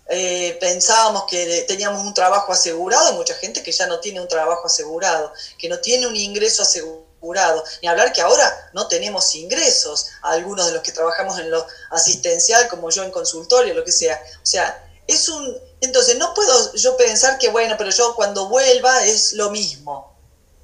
[0.10, 4.28] Eh, pensábamos que teníamos un trabajo asegurado, hay mucha gente que ya no tiene un
[4.28, 10.08] trabajo asegurado, que no tiene un ingreso asegurado, ni hablar que ahora no tenemos ingresos,
[10.22, 14.22] algunos de los que trabajamos en lo asistencial, como yo en consultorio, lo que sea.
[14.44, 15.58] O sea, es un...
[15.82, 20.14] Entonces, no puedo yo pensar que, bueno, pero yo cuando vuelva es lo mismo.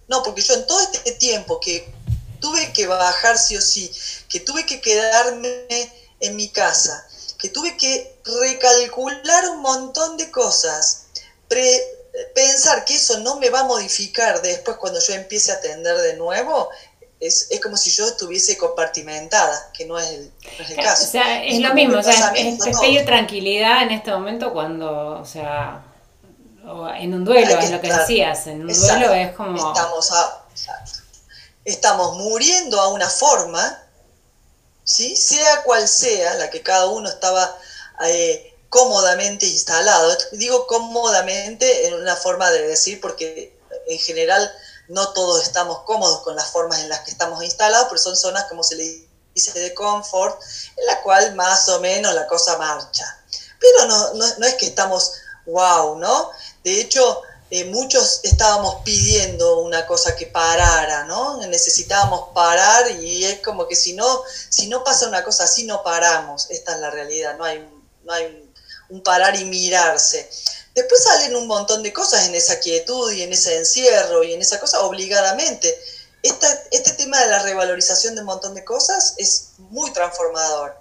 [0.07, 1.93] No, porque yo en todo este tiempo que
[2.39, 3.91] tuve que bajar sí o sí,
[4.27, 5.67] que tuve que quedarme
[6.19, 11.05] en mi casa, que tuve que recalcular un montón de cosas,
[12.33, 16.13] pensar que eso no me va a modificar después cuando yo empiece a atender de
[16.15, 16.69] nuevo,
[17.19, 20.31] es, es como si yo estuviese compartimentada, que no es el,
[20.75, 21.03] caso.
[21.03, 25.25] O sea, es, lo mismo, o sea, es, pedir tranquilidad en este momento cuando, o
[25.25, 25.83] sea,
[26.97, 29.55] en un duelo, es lo que decías, en un duelo es como...
[29.55, 30.11] Estamos,
[31.65, 33.85] estamos muriendo a una forma
[34.89, 35.15] ¿sí?
[35.15, 37.55] sea cual sea, la que cada uno estaba
[38.07, 40.17] eh, cómodamente instalado.
[40.33, 43.55] Digo cómodamente en una forma de decir porque
[43.87, 44.51] en general
[44.89, 48.45] no todos estamos cómodos con las formas en las que estamos instalados, pero son zonas,
[48.45, 50.41] como se le dice, de confort,
[50.75, 53.05] en la cual más o menos la cosa marcha.
[53.59, 55.13] Pero no, es que estamos
[55.45, 56.31] wow, ¿no?
[56.63, 57.21] De hecho,
[57.51, 61.37] eh, muchos estábamos pidiendo una cosa que parara, ¿no?
[61.47, 64.23] Necesitábamos parar y es como que si no,
[64.83, 66.49] pasa una cosa así, no paramos.
[66.49, 67.67] Esta es la realidad, no hay
[68.89, 70.29] un parar y mirarse.
[70.79, 74.41] Después salen un montón de cosas en esa quietud y en ese encierro y en
[74.41, 75.77] esa cosa obligadamente.
[76.23, 80.75] este tema de la revalorización de un montón de cosas es muy transformador.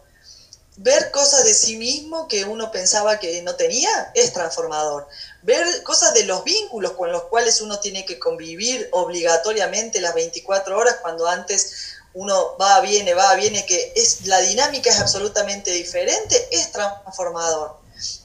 [0.76, 5.08] Ver cosas de sí mismo que uno pensaba que no tenía es transformador
[5.42, 10.76] ver cosas de los vínculos con los cuales uno tiene que convivir obligatoriamente las 24
[10.76, 16.48] horas cuando antes uno va, viene, va, viene, que es, la dinámica es absolutamente diferente,
[16.50, 17.76] es transformador.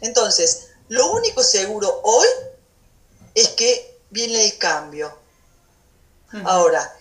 [0.02, 2.28] Entonces, lo único seguro hoy
[3.36, 5.18] es que viene el cambio.
[6.46, 6.98] Ahora,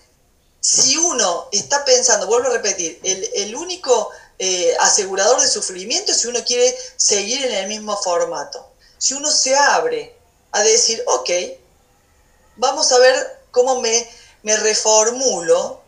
[0.60, 6.28] si uno está pensando, vuelvo a repetir, el, único eh, asegurador de sufrimiento es si
[6.28, 10.16] uno quiere seguir en el mismo formato si uno se abre
[10.52, 11.30] a decir, ok,
[12.54, 14.08] vamos a ver cómo me,
[14.44, 15.80] me reformulo,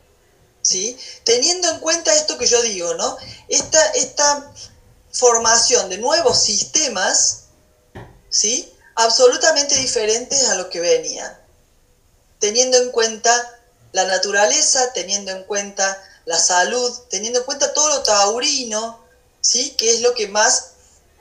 [0.63, 0.99] ¿sí?
[1.23, 3.17] teniendo en cuenta esto que yo digo, ¿no?
[3.47, 4.53] Esta, esta
[5.13, 7.44] formación de nuevos sistemas,
[8.35, 8.69] ¿sí?
[8.97, 11.33] absolutamente diferentes a lo que venían,
[12.41, 13.61] teniendo en cuenta
[13.93, 19.01] la naturaleza, teniendo en cuenta la salud, teniendo en cuenta todo lo taurino,
[19.41, 19.71] ¿sí?
[19.77, 20.73] que es lo que más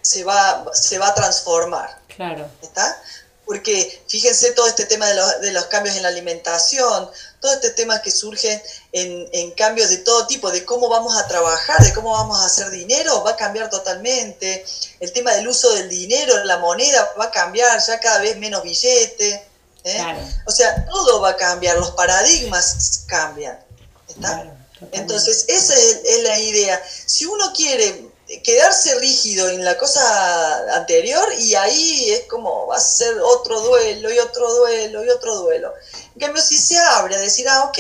[0.01, 1.99] se va, se va a transformar.
[2.07, 2.49] Claro.
[2.63, 2.99] ¿Está?
[3.45, 7.09] Porque fíjense todo este tema de los, de los cambios en la alimentación,
[7.41, 11.27] todo este tema que surge en, en, cambios de todo tipo, de cómo vamos a
[11.27, 14.65] trabajar, de cómo vamos a hacer dinero, va a cambiar totalmente.
[15.01, 18.63] El tema del uso del dinero, la moneda va a cambiar, ya cada vez menos
[18.63, 19.45] billete.
[19.83, 20.15] ¿eh?
[20.45, 23.59] O sea, todo va a cambiar, los paradigmas cambian.
[24.07, 24.55] ¿está?
[24.93, 26.81] Entonces, esa es, es la idea.
[27.05, 28.12] Si uno quiere
[28.43, 34.11] quedarse rígido en la cosa anterior y ahí es como va a ser otro duelo
[34.11, 35.73] y otro duelo y otro duelo.
[36.15, 37.77] En cambio, si se abre a decir, ah, ok,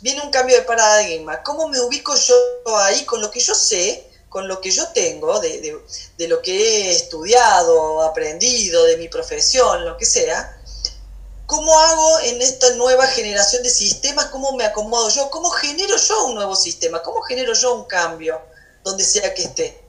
[0.00, 2.34] viene un cambio de paradigma, ¿cómo me ubico yo
[2.78, 5.78] ahí con lo que yo sé, con lo que yo tengo, de,
[6.16, 10.58] de lo que he estudiado, aprendido, de mi profesión, lo que sea?
[11.46, 14.26] ¿Cómo hago en esta nueva generación de sistemas?
[14.26, 15.28] ¿Cómo me acomodo yo?
[15.28, 17.02] ¿Cómo genero yo un nuevo sistema?
[17.02, 18.40] ¿Cómo genero yo un cambio?
[18.82, 19.82] Donde sea que esté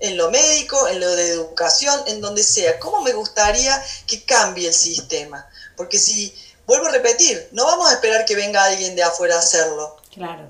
[0.00, 2.80] en lo médico, en lo de educación, en donde sea.
[2.80, 5.46] ¿Cómo me gustaría que cambie el sistema?
[5.76, 6.34] Porque si,
[6.66, 9.96] vuelvo a repetir, no vamos a esperar que venga alguien de afuera a hacerlo.
[10.12, 10.48] Claro.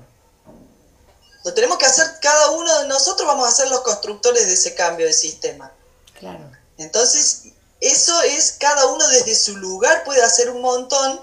[1.43, 4.73] Lo tenemos que hacer cada uno de nosotros, vamos a ser los constructores de ese
[4.73, 5.71] cambio de sistema.
[6.17, 6.49] Claro.
[6.77, 7.43] Entonces,
[7.81, 11.19] eso es, cada uno desde su lugar puede hacer un montón,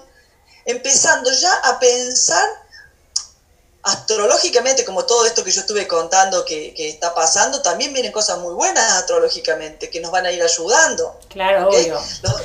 [0.65, 2.47] empezando ya a pensar
[3.89, 8.53] astrológicamente, como todo esto que yo estuve contando que, está pasando, también vienen cosas muy
[8.53, 11.19] buenas astrológicamente que nos van a ir ayudando.
[11.29, 11.99] Claro, obvio.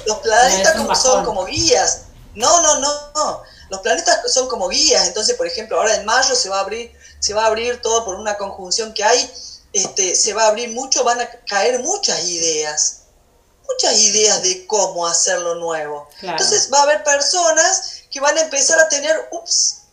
[0.06, 2.02] Los, planetas como son como guías.
[2.34, 3.42] No, no, no, no.
[3.70, 6.92] Los planetas son como guías, entonces, por ejemplo, ahora en mayo se va a abrir,
[7.18, 9.32] se va a abrir todo por una conjunción que hay,
[9.72, 13.02] este, se va a abrir mucho, van a caer muchas ideas,
[13.68, 16.08] muchas ideas de cómo hacerlo nuevo.
[16.22, 19.83] Entonces va a haber personas que van a empezar a tener, ups,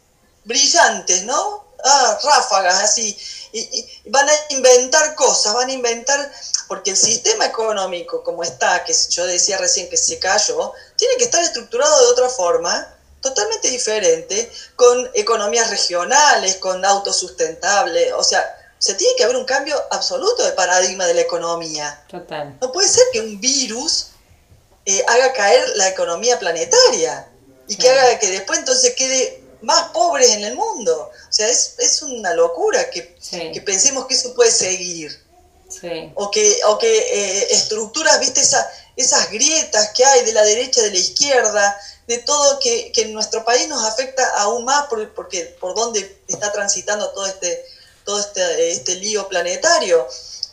[0.43, 1.65] brillantes, ¿no?
[1.83, 3.17] Ah, ráfagas así.
[3.53, 6.31] Y, van a inventar cosas, van a inventar,
[6.67, 11.25] porque el sistema económico como está, que yo decía recién que se cayó, tiene que
[11.25, 18.95] estar estructurado de otra forma, totalmente diferente, con economías regionales, con autosustentable, o sea, se
[18.95, 22.03] tiene que haber un cambio absoluto de paradigma de la economía.
[22.09, 22.57] Total.
[22.59, 24.07] No puede ser que un virus
[24.85, 27.27] eh, haga caer la economía planetaria
[27.67, 31.11] y que haga que después entonces quede más pobres en el mundo.
[31.11, 33.15] O sea, es, una locura que,
[33.65, 35.19] pensemos que eso puede seguir.
[36.15, 40.81] O que, o que eh, estructuras, viste, esa, esas grietas que hay de la derecha,
[40.81, 45.55] de la izquierda, de todo que, en nuestro país nos afecta aún más por, porque
[45.59, 47.63] por donde está transitando todo este,
[48.03, 50.07] todo este, este lío planetario,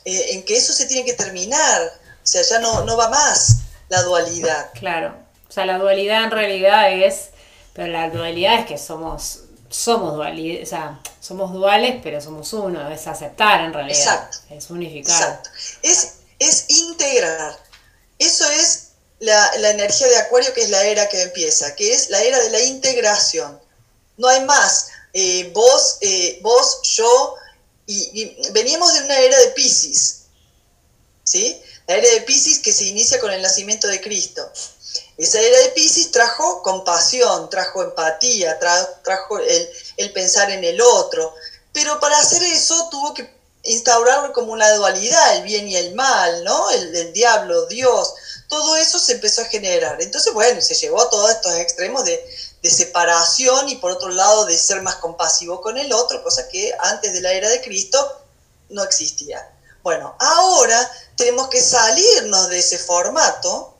[0.05, 1.93] eh, en que eso se tiene que terminar.
[2.23, 3.57] O sea, ya no, no va más
[3.89, 4.71] la dualidad.
[4.75, 5.17] Claro.
[5.49, 7.31] O sea, la dualidad en realidad es
[7.79, 12.91] pero la dualidad es que somos, somos duales, o sea, somos duales, pero somos uno,
[12.91, 13.97] es aceptar en realidad.
[13.97, 14.39] Exacto.
[14.51, 15.15] Es unificar.
[15.15, 15.51] Exacto.
[15.83, 17.57] Es, es integrar.
[18.19, 18.89] Eso es
[19.21, 22.51] la, energía de Acuario, que es la era que empieza, que es la era de
[22.51, 23.61] la integración.
[24.17, 24.89] No hay más.
[25.13, 27.37] Eh, vos, eh, vos, yo,
[27.87, 30.23] y, veníamos de una era de Pisces,
[31.23, 31.63] ¿sí?
[31.87, 34.51] La era de Pisces que se inicia con el nacimiento de Cristo.
[35.19, 38.57] Esa era de Pisces trajo compasión, trajo empatía,
[39.03, 41.35] trajo, el, pensar en el otro.
[41.73, 43.29] Pero para hacer eso tuvo que
[43.65, 46.71] instaurar como una dualidad, el bien y el mal, ¿no?
[46.71, 48.15] El, diablo, Dios.
[48.49, 50.01] Todo eso se empezó a generar.
[50.01, 52.25] Entonces, bueno, se llevó a todos estos extremos de,
[52.63, 56.73] de separación y por otro lado de ser más compasivo con el otro, cosa que
[56.79, 58.23] antes de la era de Cristo
[58.69, 59.51] no existía.
[59.83, 63.78] Bueno, ahora tenemos que salirnos de ese formato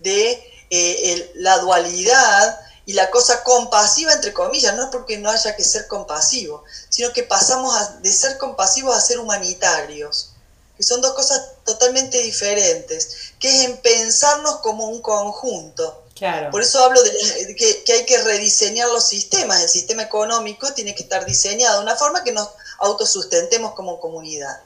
[0.00, 5.54] de eh, la dualidad y la cosa compasiva, entre comillas, no es porque no haya
[5.54, 10.30] que ser compasivo, sino que pasamos de ser compasivos a ser humanitarios,
[10.74, 16.04] que son dos cosas totalmente diferentes, que es en pensarnos como un conjunto.
[16.50, 19.62] Por eso hablo de que, que, hay que rediseñar los sistemas.
[19.62, 24.60] El sistema económico tiene que estar diseñado de una forma que nos autosustentemos como comunidad.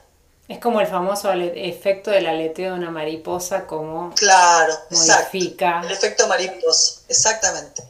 [0.53, 5.81] Es como el famoso efecto del aleteo de una mariposa, como claro, modifica.
[5.83, 7.83] El efecto mariposa, exactamente.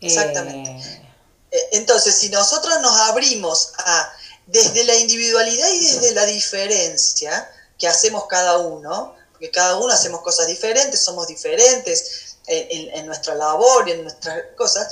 [0.00, 0.68] Exactamente.
[0.68, 1.12] Eh,
[1.52, 4.12] eh, entonces, si nosotros nos abrimos a
[4.48, 10.22] desde la individualidad y desde la diferencia que hacemos cada uno, porque cada uno hacemos
[10.22, 14.88] cosas diferentes, somos diferentes en, en, nuestra labor y en nuestras cosas,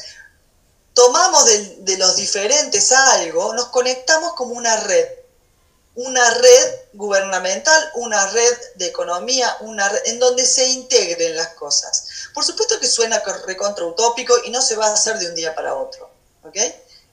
[0.95, 5.26] tomamos de, de los diferentes algo, nos conectamos como una red
[5.97, 12.07] una red gubernamental, una red de economía, una en donde se integren las cosas.
[12.35, 15.55] Por supuesto que suena recontra utópico y no se va a hacer de un día
[15.55, 16.11] para otro,
[16.45, 16.57] ¿ok?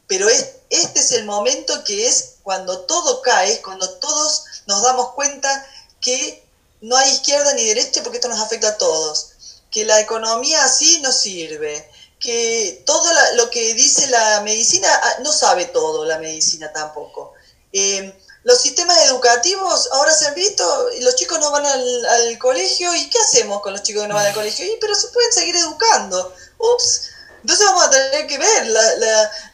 [0.08, 5.14] Pero es, este es el momento que es cuando todo cae, cuando todos nos damos
[5.14, 5.66] cuenta
[6.02, 6.44] que
[6.82, 9.32] no hay izquierda ni derecha porque esto nos afecta a todos,
[9.72, 15.32] que la economía así no sirve, que todo lo que dice la medicina, ah, no
[15.32, 17.34] sabe todo la medicina tampoco.
[17.72, 23.10] Eh, los sistemas educativos ahora se han visto, los chicos no van al, colegio, ¿y
[23.10, 24.66] qué hacemos con los chicos que no van al colegio?
[24.66, 26.34] Y, pero se pueden seguir educando.
[26.58, 27.10] Ups.
[27.42, 28.68] Entonces vamos a tener que ver,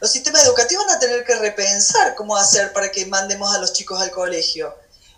[0.00, 3.72] los sistemas educativos van a tener que repensar cómo hacer para que mandemos a los
[3.72, 4.72] chicos al colegio,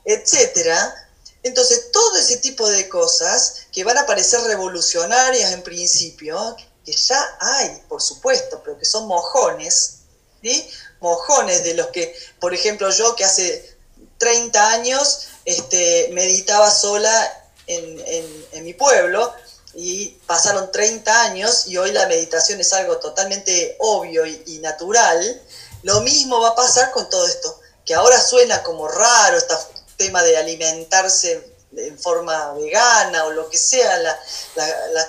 [0.04, 1.08] etcétera.
[1.42, 7.36] Entonces, todo ese tipo de cosas que van a parecer revolucionarias en principio, que ya
[7.40, 9.98] hay, por supuesto, pero que son mojones,
[10.42, 10.70] ¿sí?
[11.02, 13.76] Mojones de los que, por ejemplo, yo que hace
[14.18, 19.32] 30 años este, meditaba sola en, mi pueblo
[19.74, 25.42] y pasaron 30 años y hoy la meditación es algo totalmente obvio y, natural,
[25.82, 29.54] lo mismo va a pasar con todo esto, que ahora suena como raro este
[29.96, 34.20] tema de alimentarse en forma vegana o lo que sea,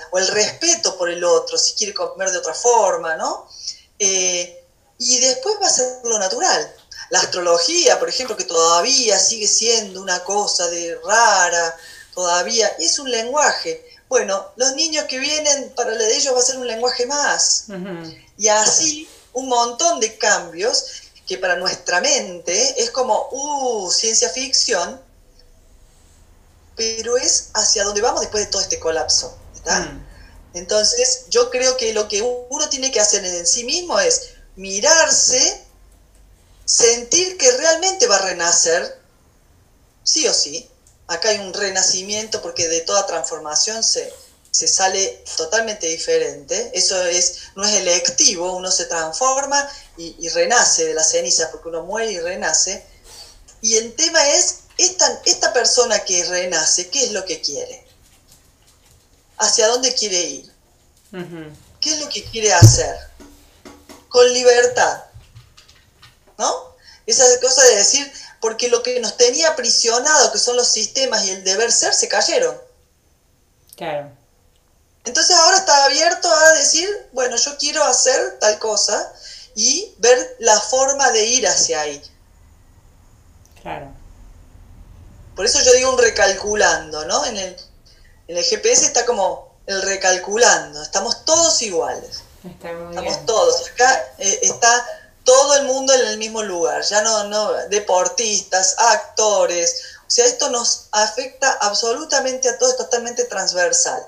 [0.09, 3.47] o el respeto por el otro, si quiere comer de otra forma, ¿no?
[3.99, 4.62] Eh,
[4.97, 6.75] y después va a ser lo natural.
[7.09, 11.77] La astrología, por ejemplo, que todavía sigue siendo una cosa de rara,
[12.13, 13.85] todavía es un lenguaje.
[14.07, 17.65] Bueno, los niños que vienen, para de ellos va a ser un lenguaje más.
[18.37, 20.85] Y así un montón de cambios
[21.27, 25.01] que para nuestra mente es como, uh, ciencia ficción,
[26.75, 29.37] pero es hacia donde vamos después de todo este colapso.
[29.55, 29.79] ¿está?
[29.79, 30.05] Mm.
[30.55, 35.63] Entonces, yo creo que lo que uno tiene que hacer en sí mismo es mirarse,
[36.65, 38.99] sentir que realmente va a renacer,
[40.03, 40.69] sí o sí.
[41.07, 44.11] Acá hay un renacimiento porque de toda transformación se,
[44.53, 46.71] se sale totalmente diferente.
[46.75, 51.83] Eso es, no es electivo, uno se transforma y, renace de la ceniza porque uno
[51.83, 52.85] muere y renace.
[53.61, 57.83] Y el tema es, esta, esta persona que renace, ¿qué es lo que quiere?
[59.37, 60.53] ¿Hacia dónde quiere ir?
[61.81, 62.95] ¿Qué es lo que quiere hacer?
[64.13, 65.03] Con libertad.
[66.37, 66.75] ¿No?
[67.07, 71.31] Esa cosa de decir, porque lo que nos tenía aprisionado, que son los sistemas y
[71.31, 72.55] el deber ser, se cayeron.
[73.75, 74.11] Claro.
[75.03, 79.11] Entonces ahora está abierto a decir, bueno, yo quiero hacer tal cosa
[79.55, 82.01] y ver la forma de ir hacia ahí.
[83.61, 83.91] Claro.
[85.35, 87.25] Por eso yo digo un recalculando, ¿no?
[87.25, 87.57] En el,
[88.27, 92.22] en el GPS está como el recalculando, estamos todos iguales.
[92.43, 93.69] Estamos todos.
[93.71, 94.85] Acá eh, está
[95.23, 99.97] todo el mundo en el mismo lugar, ya no, no, deportistas, actores.
[100.01, 104.03] O sea, esto nos afecta absolutamente a todos, totalmente transversal.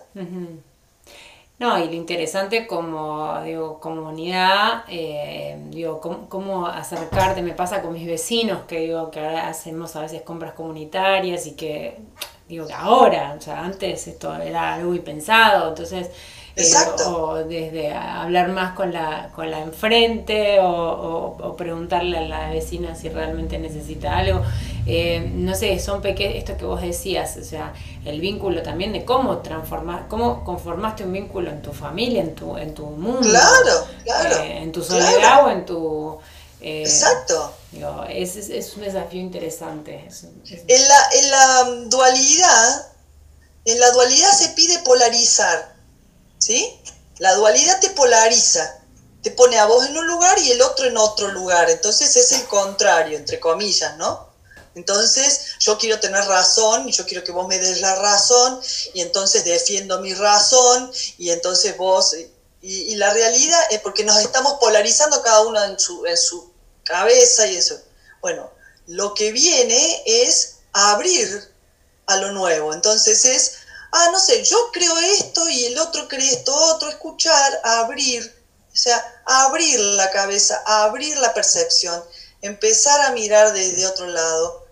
[1.57, 8.05] No, y lo interesante como, digo, comunidad, eh, digo, cómo, acercarte, me pasa con mis
[8.05, 11.97] vecinos, que digo, que ahora hacemos a veces compras comunitarias y que,
[12.49, 16.09] digo, que ahora, o sea, antes esto era algo impensado, entonces
[16.55, 17.23] Exacto.
[17.23, 23.09] o desde hablar más con la, con la enfrente o, preguntarle a la vecina si
[23.09, 24.41] realmente necesita algo.
[24.87, 27.73] Eh, no sé, son pequeños, esto que vos decías, o sea,
[28.05, 32.57] el vínculo también de cómo transformar, cómo conformaste un vínculo en tu familia, en tu,
[32.57, 33.27] en tu mundo.
[33.27, 34.43] Claro, claro.
[34.43, 36.17] Eh, en tu soledad o en tu...
[36.61, 37.53] Eh, Exacto.
[37.71, 40.07] Digo, es, es, un desafío interesante.
[40.45, 42.87] En, la, en la dualidad,
[43.65, 45.74] en la dualidad se pide polarizar
[46.45, 46.79] ¿sí?
[47.17, 48.79] La dualidad te polariza,
[49.23, 52.31] te pone a vos en un lugar y el otro en otro lugar, entonces es
[52.33, 54.29] el contrario, entre comillas, ¿no?
[54.75, 58.61] Entonces yo quiero tener razón y yo quiero que vos me des la razón
[58.93, 62.15] y entonces defiendo mi razón y entonces vos...
[62.61, 66.51] Y, la realidad es porque nos estamos polarizando cada uno en su, en su
[66.83, 67.79] cabeza y eso.
[68.21, 68.51] Bueno,
[68.87, 71.47] lo que viene es abrir
[72.07, 72.73] a lo nuevo.
[72.73, 73.64] Entonces es
[73.95, 78.23] ah, no sé, yo creo esto y el otro cree esto otro, escuchar, abrir,
[78.71, 82.03] o sea, abrir la cabeza, abrir la percepción,
[82.41, 84.65] empezar a mirar desde otro lado.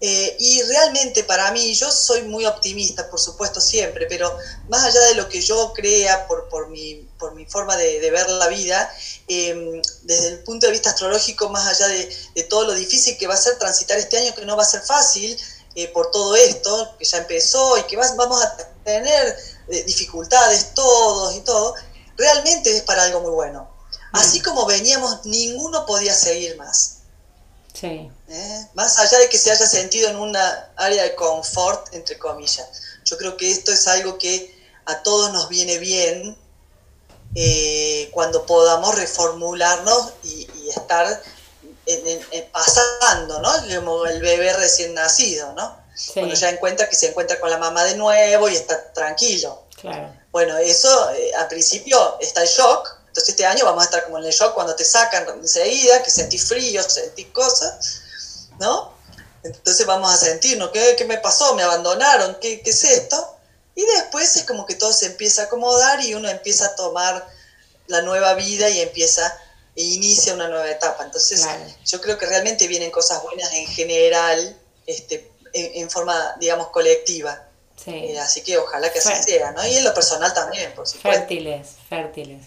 [0.00, 4.36] Eh, y realmente para mí, yo soy muy optimista, por supuesto, siempre, pero
[4.68, 8.28] más allá de lo que yo crea por, por, mi, por mi forma de, ver
[8.28, 8.92] la vida,
[9.28, 13.28] em, desde el punto de vista astrológico, más allá de, de todo lo difícil que
[13.28, 15.38] va a ser transitar este año, que no va a ser fácil,
[15.74, 19.36] eh, por todo esto, que ya empezó y que vamos a tener
[19.68, 21.74] eh, dificultades todos y todo,
[22.16, 23.68] realmente es para algo muy bueno.
[24.12, 26.98] Así como veníamos, ninguno podía seguir más.
[27.72, 28.08] Sí.
[28.28, 28.66] ¿Eh?
[28.74, 32.68] Más allá de que se haya sentido en una área de confort, entre comillas.
[33.04, 34.56] Yo creo que esto es algo que
[34.86, 36.38] a todos nos viene bien
[38.12, 41.20] cuando podamos reformularnos y, y estar
[42.52, 43.52] pasando, ¿no?
[43.74, 45.84] Como el bebé recién nacido, ¿no?
[46.12, 49.62] Cuando ya encuentra que se encuentra con la mamá de nuevo y está tranquilo.
[50.32, 54.18] Bueno, eso eh, al principio está el shock, entonces este año vamos a estar como
[54.18, 58.00] en el shock cuando te sacan enseguida, que sentís frío, sentís cosas,
[58.58, 58.92] ¿no?
[59.44, 61.54] Entonces vamos a sentirnos, ¿qué, qué me pasó?
[61.54, 62.36] ¿Me abandonaron?
[62.40, 63.36] ¿Qué, ¿Qué es esto?
[63.74, 67.28] Y después es como que todo se empieza a acomodar y uno empieza a tomar
[67.86, 69.36] la nueva vida y empieza
[69.76, 71.04] e inicia una nueva etapa.
[71.04, 71.46] Entonces,
[71.84, 74.56] yo creo que realmente vienen cosas buenas en general,
[74.86, 77.48] este, en, forma, digamos, colectiva.
[77.86, 79.66] Eh, así que ojalá que así sea, ¿no?
[79.66, 81.18] Y en lo personal también, por supuesto.
[81.20, 82.42] Fértiles, fértiles.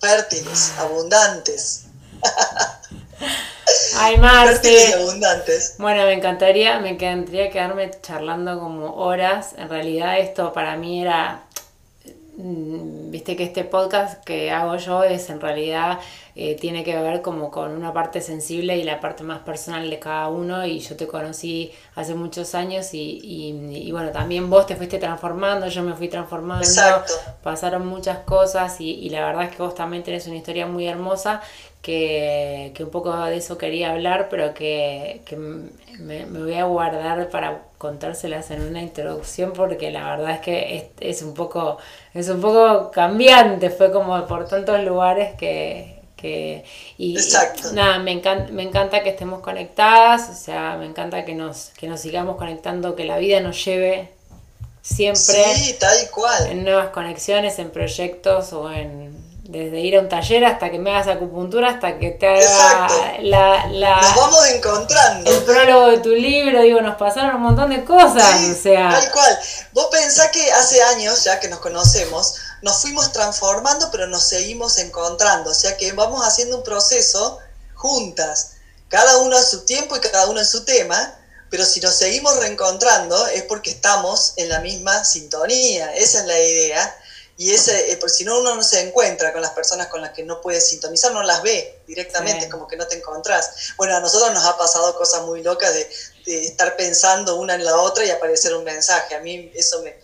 [0.00, 1.82] Fértiles, abundantes.
[3.96, 4.94] Ay, Marce.
[4.94, 5.74] abundantes.
[5.78, 9.54] Bueno, me encantaría, me encantaría quedarme charlando como horas.
[9.56, 11.45] En realidad esto para mí era
[12.38, 15.98] viste que este podcast que hago yo es en realidad
[16.34, 19.98] eh, tiene que ver como con una parte sensible y la parte más personal de
[19.98, 24.76] cada uno y yo te conocí hace muchos años y, y, bueno, también vos te
[24.76, 26.66] fuiste transformando, yo me fui transformando,
[27.42, 30.86] pasaron muchas cosas y, y, la verdad es que vos también tenés una historia muy
[30.86, 31.40] hermosa
[31.80, 36.64] que, que un poco de eso quería hablar, pero que, que me, me voy a
[36.64, 41.78] guardar para contárselas en una introducción porque la verdad es que es, es, un poco
[42.14, 46.64] es un poco cambiante fue como por tantos lugares que, que
[46.96, 47.18] y,
[47.74, 51.86] nada me encanta me encanta que estemos conectadas o sea me encanta que nos que
[51.88, 54.16] nos sigamos conectando que la vida nos lleve
[54.86, 56.46] siempre sí, tal cual.
[56.46, 59.15] en nuevas conexiones, en proyectos o en
[59.48, 62.88] desde ir a un taller hasta que me hagas acupuntura, hasta que te haga
[63.20, 65.30] la, la, Nos vamos encontrando.
[65.30, 68.90] el prólogo de tu libro, digo, nos pasaron un montón de cosas, Sí, o sea,
[68.90, 69.38] Tal cual.
[69.72, 74.78] Vos pensás que hace años, ya que nos conocemos, nos fuimos transformando, pero nos seguimos
[74.78, 75.50] encontrando.
[75.50, 77.38] O sea que vamos haciendo un proceso
[77.74, 78.52] juntas,
[78.88, 81.14] cada uno a su tiempo y cada uno en su tema,
[81.50, 85.94] pero si nos seguimos reencontrando es porque estamos en la misma sintonía.
[85.94, 86.96] Esa es la idea.
[87.38, 90.10] Y ese, eh, por si no uno no se encuentra con las personas con las
[90.12, 92.50] que no puede sintonizar, no las ve directamente, Sí.
[92.50, 93.50] como que no te encontrás.
[93.76, 95.86] Bueno, a nosotros nos ha pasado cosas muy locas de,
[96.24, 99.14] de estar pensando una en la otra y aparecer un mensaje.
[99.14, 99.94] A mí eso me,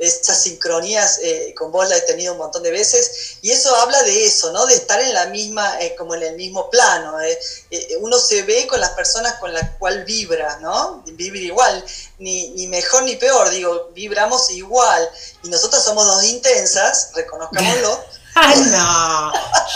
[0.00, 4.02] esas sincronías eh, con vos la he tenido un montón de veces y eso habla
[4.02, 4.66] de eso, ¿no?
[4.66, 7.20] De estar en la misma, eh, como en el mismo plano.
[7.20, 7.38] eh.
[7.70, 11.02] Eh, uno se ve con las personas con las cual vibra, ¿no?
[11.06, 11.84] Vibra igual,
[12.18, 15.08] ni, ni mejor ni peor, digo, vibramos igual.
[15.44, 18.04] Y nosotros somos dos intensas, reconozcámoslo.
[18.34, 19.32] ay no,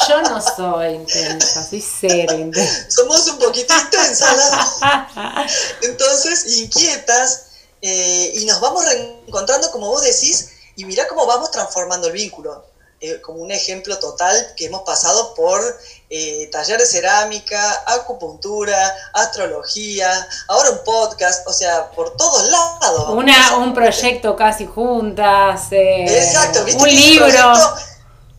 [0.09, 2.91] yo no soy intensa, soy cero intensa.
[2.91, 4.81] somos un poquito intensas.
[5.83, 7.44] Entonces, inquietas,
[7.87, 12.65] eh, y nos vamos reencontrando, como vos decís, y mirá cómo vamos transformando el vínculo.
[13.01, 15.61] Eh, como un ejemplo total que hemos pasado por
[16.09, 23.11] eh, taller de cerámica, acupuntura, astrología, ahora un podcast, o sea, por todos lados.
[23.11, 26.83] Una, un proyecto casi juntas, eh, Exacto, ¿viste?
[26.83, 27.27] un libro.
[27.27, 27.77] proyecto-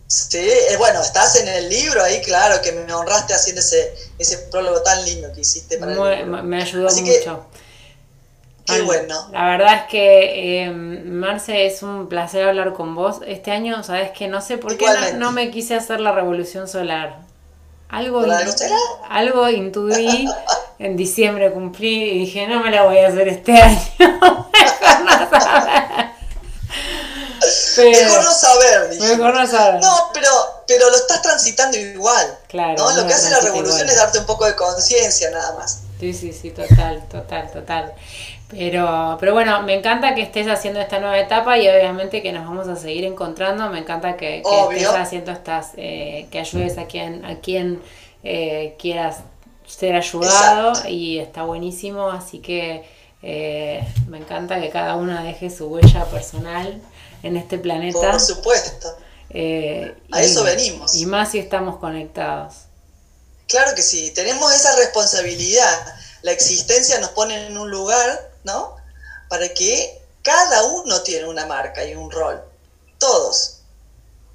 [0.08, 4.38] Sí, eh, bueno, estás en el libro ahí, claro, que me honraste haciendo ese, ese
[4.38, 6.44] prólogo tan lindo que hiciste para Muy- el libro.
[6.44, 7.46] me ayudó Así que, mucho.
[8.66, 9.30] Qué bueno.
[9.32, 13.18] La verdad es que, eh, Marce, es un placer hablar con vos.
[13.28, 14.86] Este año, sabes que no sé por qué
[15.16, 17.18] no, me quise hacer la revolución solar.
[17.90, 18.36] Algo, ¿Por in-
[19.10, 20.28] algo intuí,
[20.80, 23.80] en diciembre cumplí y dije, no me la voy a hacer este año.
[24.00, 26.06] Mejor no saber.
[27.76, 29.16] Pero- Mejor no saber, dije.
[29.18, 29.82] mejor no saber.
[29.82, 30.30] No, pero,
[30.68, 32.38] pero lo estás transitando igual.
[32.48, 32.96] Claro, ¿no?
[32.98, 33.90] Lo que hace la revolución igual.
[33.90, 35.82] es darte un poco de conciencia nada más.
[36.00, 37.94] Sí, sí, sí, total, total, total.
[38.50, 42.46] Pero, pero bueno, me encanta que estés haciendo esta nueva etapa y obviamente que nos
[42.46, 43.70] vamos a seguir encontrando.
[43.70, 47.82] Me encanta que, estés haciendo estas, eh, que ayudes a quien, a quien
[48.24, 49.18] eh, quieras
[49.66, 50.90] ser ayudado Exacto.
[50.90, 52.10] y está buenísimo.
[52.10, 52.86] Así que
[53.24, 56.80] eh, me encanta que cada una deje su huella personal
[57.24, 58.00] en este planeta.
[58.00, 58.96] Por supuesto.
[59.32, 60.94] Eh, A y- eso venimos.
[60.96, 62.54] Y más si estamos conectados.
[63.48, 65.96] Claro que sí, tenemos esa responsabilidad.
[66.22, 68.76] La existencia nos pone en un lugar, ¿no?
[69.28, 72.42] Para que cada uno tiene una marca y un rol.
[72.98, 73.58] Todos,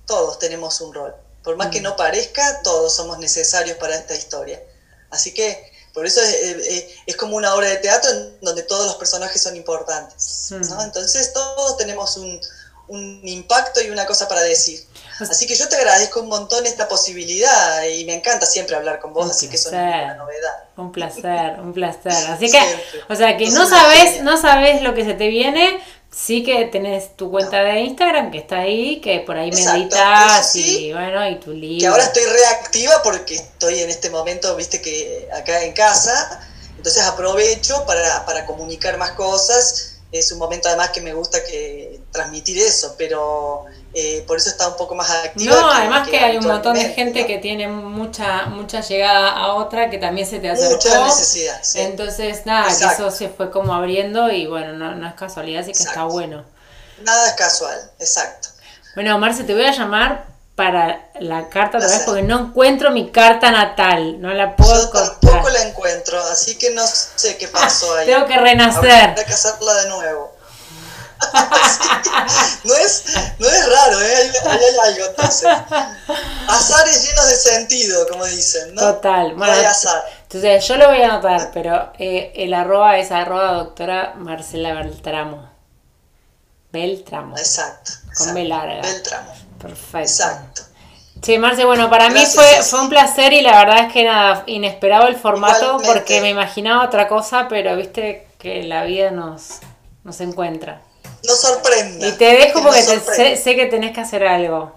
[0.06, 1.14] todos tenemos un rol.
[1.42, 4.62] Por más que no parezca, todos somos necesarios para esta historia.
[5.10, 8.96] Así que por eso es, es como una obra de teatro en donde todos los
[8.96, 10.48] personajes son importantes.
[10.50, 10.76] ¿no?
[10.76, 10.80] Mm.
[10.82, 12.40] Entonces todos tenemos un,
[12.88, 14.84] un impacto y una cosa para decir.
[15.30, 19.12] Así que yo te agradezco un montón esta posibilidad y me encanta siempre hablar con
[19.12, 19.94] vos, Un así que eso no placer.
[19.98, 20.64] es una novedad.
[20.76, 22.12] Un placer, un placer.
[22.30, 23.00] Así que, Siempre.
[23.08, 25.78] o sea, que No no sabes, no sabes lo que se te viene,
[26.10, 30.50] sí que tenés tu cuenta de Instagram que está ahí, que por ahí Exacto, meditas
[30.52, 30.86] sí.
[30.86, 31.80] y bueno, y tu libro.
[31.80, 36.40] Que ahora estoy reactiva porque estoy en este momento, viste que acá en casa,
[36.76, 39.86] entonces aprovecho para, para comunicar más cosas.
[40.12, 44.68] Es un momento además que me gusta que transmitir eso, pero eh, por eso está
[44.68, 45.54] un poco más activa.
[45.54, 47.26] No, además que hay un montón de gente ¿no?
[47.26, 50.74] que tiene mucha mucha llegada a otra que también se te acercó.
[50.74, 51.58] Mucha necesidad.
[51.62, 51.80] sí.
[51.80, 55.72] Entonces, nada, que eso se fue como abriendo y bueno, no, no es casualidad, así
[55.72, 56.44] que está bueno.
[57.02, 58.48] Nada es casual, exacto.
[58.94, 63.10] Bueno, Marce, te voy a llamar para la carta otra vez porque no encuentro mi
[63.10, 65.18] carta natal, no la puedo Yo encontrar.
[65.20, 68.06] tampoco la encuentro, así que no sé qué pasó ahí.
[68.12, 69.10] Tengo que renacer.
[69.10, 70.29] Habrá que hacerla de nuevo.
[72.64, 73.04] No es,
[73.38, 74.32] no es raro, ¿eh?
[74.46, 74.60] Hay
[74.92, 75.48] algo entonces.
[76.48, 78.82] Azares llenos de sentido, como dicen, ¿no?
[78.82, 79.30] Total.
[79.30, 80.02] No Bueno, hay azar.
[80.22, 85.48] entonces yo lo voy a anotar, pero eh, el arroba es arroba doctora Marcela Beltramo.
[86.72, 87.36] Beltramo.
[87.36, 87.92] Exacto.
[88.02, 88.34] Con exacto.
[88.34, 88.82] B larga.
[88.82, 89.32] Beltramo.
[89.60, 89.98] Perfecto.
[89.98, 90.62] Exacto.
[91.22, 94.42] Sí, Marce, bueno, para mí fue, fue un placer y la verdad es que nada,
[94.46, 95.92] inesperado el formato Igualmente.
[95.92, 99.58] porque me imaginaba otra cosa, pero viste que la vida nos,
[100.04, 100.80] nos encuentra.
[101.30, 102.06] No sorprenda.
[102.08, 104.74] Y te dejo que porque nos te- sé, sé que tenés que hacer algo.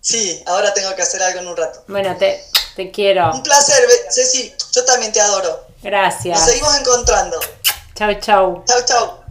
[0.00, 1.84] Sí, ahora tengo que hacer algo en un rato.
[1.88, 2.42] Bueno, te,
[2.76, 3.32] te quiero.
[3.32, 4.54] Un placer, Ceci.
[4.72, 5.48] Yo también te adoro.
[5.50, 6.44] Nos Gracias.
[6.44, 7.38] seguimos encontrando.
[7.94, 8.64] Chau, chau.
[8.66, 9.23] Chau, chau.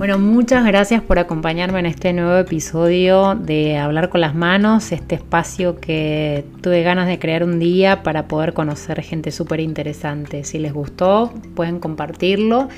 [0.00, 5.16] Bueno, muchas gracias por acompañarme en este nuevo episodio de Hablar con las Manos, este
[5.16, 10.42] espacio que tuve ganas de crear un día para poder conocer gente súper interesante.
[10.44, 12.70] Si les gustó, pueden compartirlo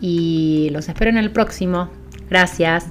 [0.00, 1.90] y los espero en el próximo.
[2.30, 2.86] Gracias.